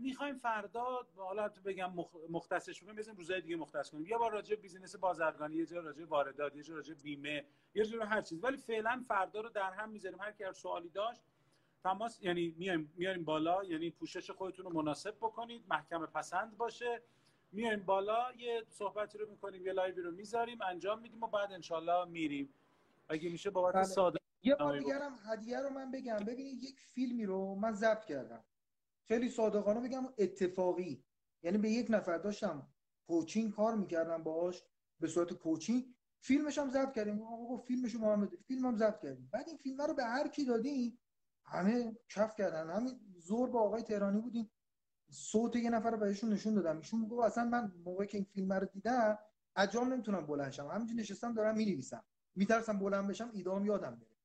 می‌خوایم 0.00 0.38
فردا 0.38 1.06
حالا 1.16 1.48
بگم 1.64 1.92
مختصش 2.30 2.82
بکنیم 2.82 2.96
بزنیم 2.96 3.16
روزهای 3.16 3.40
دیگه 3.40 3.56
مختص 3.56 3.90
کنیم. 3.90 4.06
یه 4.06 4.18
بار 4.18 4.32
راجع 4.32 4.56
business 4.56 4.96
بازرگانی 4.96 5.56
یه 5.56 5.66
جا 5.66 5.80
راجع 5.80 6.04
واردات 6.04 6.56
یه 6.56 6.62
جا 6.62 6.74
راجع 6.74 6.94
بیمه 6.94 7.44
یه 7.74 7.84
جا 7.84 8.04
هر 8.04 8.22
چیز. 8.22 8.44
ولی 8.44 8.56
فعلا 8.56 9.04
فردا 9.08 9.40
رو 9.40 9.48
در 9.48 9.72
هم 9.72 9.90
می‌ذاریم. 9.90 10.20
هر 10.20 10.32
کی 10.32 10.44
هر 10.44 10.52
سوالی 10.52 10.88
داشت 10.88 11.22
تماس 11.82 12.22
یعنی 12.22 12.54
میایم 12.58 12.92
میاریم 12.96 13.24
بالا 13.24 13.64
یعنی 13.64 13.90
پوشش 13.90 14.30
خودتون 14.30 14.64
رو 14.64 14.72
مناسب 14.72 15.16
بکنید 15.16 15.64
محکم 15.70 16.06
پسند 16.06 16.56
باشه. 16.56 17.02
میایم 17.52 17.82
بالا 17.82 18.32
یه 18.32 18.64
صحبتی 18.68 19.18
رو 19.18 19.30
می‌کنیم 19.30 19.66
یه 19.66 19.72
لایوی 19.72 20.02
رو 20.02 20.10
می‌ذاریم 20.10 20.62
انجام 20.62 21.00
میدیم 21.00 21.22
و 21.22 21.26
بعد 21.26 21.52
انشالله 21.52 22.04
میریم. 22.04 22.54
اگه 23.08 23.30
میشه 23.30 23.50
بابت 23.50 23.74
بله. 23.74 23.84
ساده 23.84 24.18
یه 24.42 24.54
بار 24.54 24.78
دیگرم 24.78 25.18
هدیه 25.32 25.60
رو 25.60 25.70
من 25.70 25.90
بگم. 25.90 26.16
ببینید 26.16 26.62
یک 26.62 26.80
فیلمی 26.80 27.26
رو 27.26 27.54
من 27.54 27.72
ضبط 27.72 28.04
کردم. 28.04 28.44
خیلی 29.08 29.28
صادقانه 29.28 29.80
بگم 29.80 30.06
اتفاقی. 30.18 31.04
یعنی 31.42 31.58
به 31.58 31.70
یک 31.70 31.86
نفر 31.90 32.18
داشتم 32.18 32.68
کوچینگ 33.06 33.52
کار 33.52 33.74
می‌کردم 33.74 34.22
باهاش 34.22 34.64
به 35.00 35.08
صورت 35.08 35.32
کوچینگ. 35.32 35.94
فیلمش 36.20 36.58
هم 36.58 36.70
ضبط 36.70 36.94
کردیم. 36.94 37.22
آقا 37.22 37.56
فیلمش 37.56 37.94
محمد 37.94 38.34
فیلم 38.34 38.66
هم 38.66 38.76
ضبط 38.76 39.00
کردیم. 39.00 39.28
بعد 39.32 39.48
این 39.48 39.56
فیلم 39.56 39.82
رو 39.82 39.94
به 39.94 40.04
هر 40.04 40.28
کی 40.28 40.44
دادیم 40.44 40.98
همه 41.44 41.96
کف 42.08 42.34
کردن. 42.34 42.70
همین 42.70 43.00
زور 43.16 43.50
با 43.50 43.60
آقای 43.60 43.82
تهرانی 43.82 44.20
بودیم. 44.20 44.50
صوت 45.10 45.56
یه 45.56 45.70
نفر 45.70 45.90
رو 45.90 45.98
بهشون 45.98 46.32
نشون 46.32 46.54
دادم. 46.54 46.76
ایشون 46.76 47.00
میگه 47.00 47.24
اصلا 47.24 47.44
من 47.44 47.72
موقعی 47.84 48.06
که 48.06 48.18
این 48.18 48.24
فیلم 48.24 48.52
رو 48.52 48.66
دیدم 48.66 49.18
اجام 49.56 49.92
نمی‌تونم 49.92 50.26
بلند 50.26 50.50
شم. 50.50 50.66
همینجوری 50.66 51.00
نشستم 51.00 51.34
دارم 51.34 51.56
می‌نویسم. 51.56 52.04
میترسم 52.34 52.78
بلند 52.78 53.08
بشم 53.08 53.30
ایدام 53.32 53.66
یادم 53.66 53.96
بره. 53.96 54.16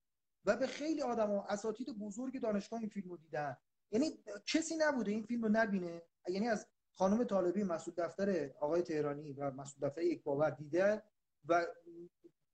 و 0.46 0.58
به 0.58 0.68
خیلی 0.68 1.02
آدما 1.02 1.44
اساتید 1.44 2.00
بزرگ 2.00 2.42
دانشگاه 2.42 2.80
این 2.80 2.90
فیلم 2.90 3.10
رو 3.10 3.18
دیدن. 3.18 3.58
یعنی 3.94 4.24
کسی 4.46 4.76
نبوده 4.78 5.12
این 5.12 5.24
فیلم 5.24 5.44
رو 5.44 5.50
نبینه. 5.50 6.02
یعنی 6.28 6.48
از 6.48 6.68
خانم 6.92 7.24
طالبی 7.24 7.64
مسعود 7.64 7.98
دفتر 7.98 8.52
آقای 8.60 8.82
تهرانی 8.82 9.34
و 9.34 9.52
مسعود 9.52 9.84
دفتر 9.84 10.02
یک 10.02 10.24
باور 10.24 10.50
دیده 10.50 11.04
و 11.48 11.66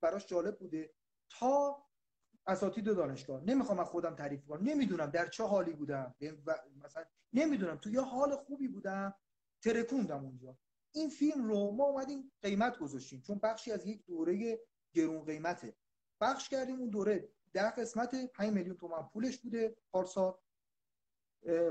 براش 0.02 0.25
جالب 0.25 0.60
بوده 0.60 0.93
تا 1.30 1.86
اساتید 2.47 2.86
دانشگاه. 2.86 3.43
نمی‌خوام 3.43 3.80
از 3.80 3.88
خودم 3.88 4.15
تعریف 4.15 4.45
کنم. 4.45 4.63
نمی‌دونم 4.63 5.06
در 5.06 5.28
چه 5.28 5.43
حالی 5.43 5.73
بودم. 5.73 6.15
مثلا 6.86 7.06
نمی‌دونم. 7.34 7.78
تو 7.78 7.89
یه 7.89 8.02
حال 8.02 8.36
خوبی 8.36 8.67
بودم 8.67 9.13
ترکوندم 9.63 10.25
اونجا. 10.25 10.58
این 10.91 11.10
فیلم 11.10 11.47
رو 11.47 11.71
ما 11.71 11.84
اومدیم 11.84 12.32
قیمت 12.41 12.78
گذاشتیم. 12.80 13.21
چون 13.21 13.39
بخشی 13.43 13.71
از 13.71 13.86
یک 13.86 14.06
دوره 14.06 14.60
گرون 14.93 15.25
قیمته. 15.25 15.75
بخش 16.21 16.49
کردیم 16.49 16.80
اون 16.80 16.89
دوره. 16.89 17.30
ده 17.54 17.69
قسمت 17.71 18.32
5 18.32 18.54
میلیون 18.54 18.78
تومان 18.78 19.10
پولش 19.13 19.38
بوده. 19.38 19.75
پارسال 19.91 20.34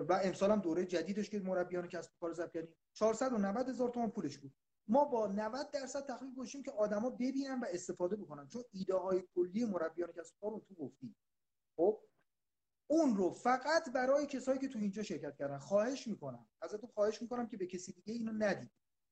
و 0.09 0.21
امسال 0.25 0.51
هم 0.51 0.61
دوره 0.61 0.85
جدیدش 0.85 1.31
که 1.31 1.41
مربیان 1.41 1.89
کسب 1.89 2.13
کار 2.21 2.33
ضبط 2.33 2.53
کردیم. 2.53 2.75
490 2.93 3.69
هزار 3.69 3.89
تومان 3.91 4.11
پولش 4.11 4.39
بود. 4.39 4.55
ما 4.89 5.05
با 5.05 5.27
90 5.27 5.71
درصد 5.71 6.07
تخفیف 6.07 6.35
گذاشتیم 6.37 6.63
که 6.63 6.71
آدما 6.71 7.11
ببینن 7.11 7.61
و 7.61 7.67
استفاده 7.71 8.17
بکنن. 8.17 8.49
چون 8.49 8.65
ایده 8.73 8.95
های 8.95 9.23
کلی 9.35 9.65
مربیان 9.65 10.13
کسب 10.13 10.35
کار 10.41 10.51
رو 10.51 10.65
تو 10.69 10.75
گفتیم. 10.75 11.17
خب 11.77 12.01
اون 12.91 13.17
رو 13.17 13.31
فقط 13.31 13.93
برای 13.93 14.27
کسایی 14.27 14.59
که 14.59 14.69
تو 14.69 14.79
اینجا 14.79 15.03
شرکت 15.03 15.37
کردن. 15.37 15.59
خواهش 15.59 16.07
می‌کنم. 16.07 16.49
ازتون 16.63 16.91
خواهش 16.95 17.23
می‌کنم 17.23 17.47
که 17.47 17.57
به 17.57 17.67
کسی 17.67 17.93
دیگه 17.93 18.13
اینو 18.13 18.33
ندید. 18.33 18.71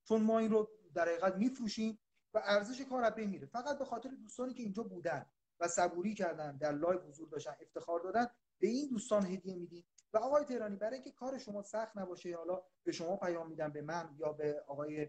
چون 0.08 0.22
ما 0.22 0.38
این 0.38 0.50
رو 0.50 0.70
در 0.94 1.08
حقیقت 1.08 1.34
میفروشیم 1.36 1.98
و 2.34 2.42
ارزش 2.44 2.80
کار 2.82 3.10
بین 3.10 3.30
میره. 3.30 3.46
فقط 3.46 3.78
به 3.78 3.84
خاطر 3.84 4.08
دوستانی 4.08 4.54
که 4.54 4.62
اینجا 4.62 4.82
بودن 4.82 5.26
و 5.60 5.68
صبوری 5.68 6.14
کردن 6.14 6.56
در 6.56 6.72
live 6.72 7.00
حضور 7.00 7.28
داشتن 7.28 7.54
افتخار 7.60 8.00
دادن 8.00 8.26
به 8.58 8.68
این 8.68 8.88
دوستان 8.88 9.26
هدیه 9.26 9.54
میدیم. 9.54 9.84
و 10.12 10.18
آقای 10.18 10.44
تهرانی 10.44 10.76
برای 10.76 10.94
اینکه 10.94 11.10
کار 11.10 11.38
شما 11.38 11.62
سخت 11.62 11.96
نباشه 11.96 12.36
حالا 12.36 12.62
به 12.82 12.92
شما 12.92 13.16
پیام 13.16 13.48
میدم 13.48 13.72
به 13.72 13.82
من 13.82 14.14
یا 14.18 14.32
به 14.32 14.64
آقای 14.66 15.08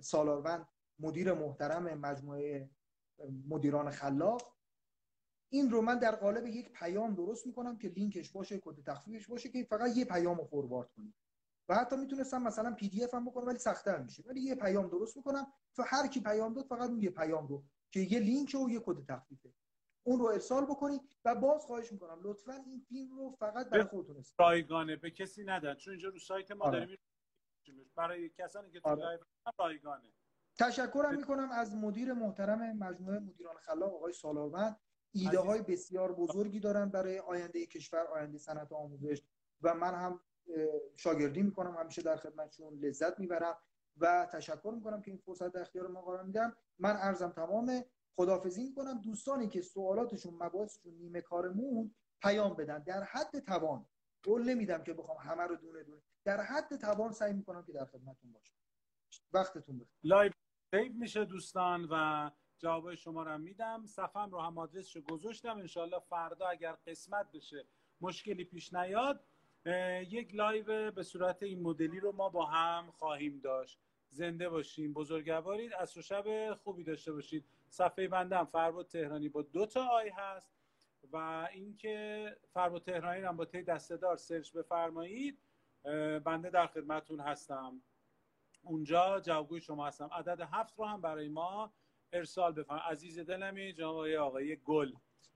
سالاروند 0.00 0.68
مدیر 0.98 1.32
محترم 1.32 1.98
مجموعه 1.98 2.70
مدیران 3.48 3.90
خلاق 3.90 4.56
این 5.52 5.70
رو 5.70 5.82
من 5.82 5.98
در 5.98 6.14
قالب 6.14 6.46
یک 6.46 6.72
پیام 6.72 7.14
درست 7.14 7.46
می‌کنم 7.46 7.78
که 7.78 7.88
لینکش 7.88 8.30
باشه 8.30 8.58
کد 8.58 8.84
تخفیفش 8.86 9.26
باشه 9.26 9.48
که 9.48 9.64
فقط 9.64 9.96
یه 9.96 10.04
پیام 10.04 10.38
رو 10.38 10.44
forward 10.44 10.92
کنید. 10.92 11.14
و 11.68 11.74
حتی 11.74 11.96
می‌تونستم 11.96 12.42
مثلا 12.42 12.74
PDF 12.74 13.14
هم 13.14 13.24
بکنم 13.24 13.46
ولی 13.46 13.58
سختتر 13.58 14.02
میشه. 14.02 14.22
ولی 14.26 14.40
یه 14.40 14.54
پیام 14.54 14.88
درست 14.88 15.16
می‌کنم 15.16 15.46
و 15.78 15.82
هر 15.86 16.06
کی 16.06 16.20
پیام 16.20 16.54
داد 16.54 16.66
فقط 16.66 16.90
اون 16.90 17.02
یه 17.02 17.10
پیام 17.10 17.46
رو 17.46 17.64
که 17.90 18.00
یه 18.00 18.18
لینک 18.18 18.56
و 18.66 18.70
یه 18.70 18.80
کد 18.80 19.04
تخفیفه. 19.08 19.52
اون 20.02 20.18
رو 20.18 20.26
ارسال 20.26 20.64
بکنید 20.64 21.00
و 21.24 21.34
باز 21.34 21.66
خواهش 21.66 21.92
می‌کنم 21.92 22.18
لطفا 22.22 22.52
این 22.52 22.80
فیلم 22.88 23.18
رو 23.18 23.30
فقط 23.30 23.68
برای 23.68 23.84
خودتون 23.84 24.16
استفاده 24.16 24.48
رایگانه 24.48 24.96
به 24.96 25.10
کسی 25.10 25.44
ندن. 25.44 25.74
چون 25.74 25.92
اینجا 25.92 26.08
رو 26.08 26.18
سایت 26.18 26.50
ما 26.50 26.64
آره. 26.64 26.78
داریم 26.78 26.98
برای 27.96 28.28
کسانی 28.28 28.70
که 28.70 28.80
تو 28.80 28.88
آره. 28.88 29.20
رایگانه. 29.58 30.12
تشکرم 30.58 31.16
می‌کنم 31.16 31.50
از 31.50 31.74
مدیر 31.74 32.12
محترم 32.12 32.78
مجموعه 32.78 33.18
مدیران 33.18 33.56
خلاق 33.56 33.94
آقای 33.94 34.12
سالاروند 34.12 34.76
ایده 35.12 35.38
های 35.38 35.62
بسیار 35.62 36.12
بزرگی 36.12 36.60
دارن 36.60 36.88
برای 36.88 37.18
آینده 37.18 37.66
کشور 37.66 38.06
آینده 38.06 38.38
صنعت 38.38 38.72
آموزش. 38.72 39.22
و 39.62 39.74
من 39.74 39.94
هم 39.94 40.20
شاگردی 40.96 41.42
می‌کنم. 41.42 41.76
همیشه 41.76 42.02
در 42.02 42.16
خدمتشون 42.16 42.74
لذت 42.74 43.18
می‌برم. 43.18 43.58
و 43.96 44.28
تشکر 44.32 44.72
می‌کنم 44.74 45.02
که 45.02 45.10
این 45.10 45.20
فرصت 45.20 45.52
در 45.52 45.60
اختیار 45.60 45.88
ما 45.88 46.02
قرار 46.02 46.22
میدم 46.22 46.56
من 46.78 46.96
عرضم 46.96 47.30
تمام 47.30 47.84
خدافظی 48.20 48.64
می‌کنم. 48.64 49.00
دوستانی 49.00 49.48
که 49.48 49.60
سوالاتشون 49.60 50.34
مباحثشون 50.34 50.94
نیمه 50.94 51.20
کارمون 51.20 51.94
پیام 52.22 52.54
بدن. 52.54 52.78
در 52.78 53.02
حد 53.02 53.38
توان 53.38 53.86
قول 54.22 54.42
نمیدم 54.42 54.82
که 54.82 54.94
بخوام 54.94 55.18
همه 55.18 55.42
رو 55.42 55.56
دونه 55.56 55.82
دونه. 55.82 56.02
در 56.24 56.40
حد 56.40 56.76
توان 56.76 57.12
سعی 57.12 57.32
می‌کنم 57.32 57.64
که 57.64 57.72
در 57.72 57.84
خدمتتون 57.84 58.32
باشم. 58.32 58.54
وقتتون 59.32 59.78
بخیر. 59.78 59.92
live 60.04 60.32
save 60.74 60.92
میشه 60.92 61.24
دوستان 61.24 61.88
و 61.90 62.30
جواب 62.58 62.94
شما 62.94 63.22
رو 63.22 63.38
میدم. 63.38 63.86
صفحم 63.86 64.30
رو 64.30 64.40
هم 64.40 64.58
آدرسش 64.58 64.96
رو 64.96 65.02
گذاشتم. 65.02 65.58
انشالله 65.58 65.98
فردا 65.98 66.46
اگر 66.46 66.76
قسمت 66.86 67.32
بشه 67.32 67.66
مشکلی 68.00 68.44
پیش 68.44 68.74
نیاد 68.74 69.24
یک 70.08 70.34
لایو 70.34 70.90
به 70.90 71.02
صورت 71.02 71.42
این 71.42 71.62
مدلی 71.62 72.00
رو 72.00 72.12
ما 72.12 72.28
با 72.28 72.46
هم 72.46 72.90
خواهیم 72.90 73.40
داشت. 73.40 73.80
زنده 74.08 74.48
باشیم 74.48 74.92
بزرگوارید. 74.92 75.72
از 75.72 75.98
شب 75.98 76.54
خوبی 76.54 76.84
داشته 76.84 77.12
باشید. 77.12 77.44
صفحه 77.70 78.08
بندم 78.08 78.44
فرباد 78.44 78.86
تهرانی 78.86 79.28
با 79.28 79.42
دو 79.42 79.66
تا 79.66 79.86
آی 79.86 80.08
هست 80.08 80.54
و 81.12 81.16
اینکه 81.52 82.36
فرباد 82.52 82.82
تهرانی 82.82 83.20
هم 83.20 83.36
با 83.36 83.44
تی 83.44 83.62
دستدار 83.62 84.16
سرچ 84.16 84.52
بفرمایید 84.52 85.38
بنده 86.24 86.50
در 86.50 86.66
خدمتون 86.66 87.20
هستم. 87.20 87.82
اونجا 88.62 89.20
جوابگوی 89.20 89.60
شما 89.60 89.86
هستم. 89.86 90.10
عدد 90.12 90.40
هفت 90.52 90.78
رو 90.78 90.84
هم 90.84 91.00
برای 91.00 91.28
ما 91.28 91.72
ارسال 92.12 92.52
بفرمایید. 92.52 92.90
عزیز 92.90 93.18
دلمی 93.18 93.72
جناب 93.72 94.06
آقای 94.06 94.56
گل. 94.56 94.92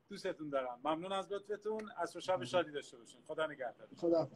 دوستتون 0.09 0.49
دارم. 0.49 0.81
ممنون 0.85 1.12
از 1.12 1.33
لطفتون. 1.33 1.90
از 1.97 2.16
شب 2.16 2.44
شادی 2.44 2.70
داشته 2.70 2.97
باشین. 2.97 3.23
خدا 3.23 3.47
نگهدار. 3.47 3.88
خدا 3.97 4.29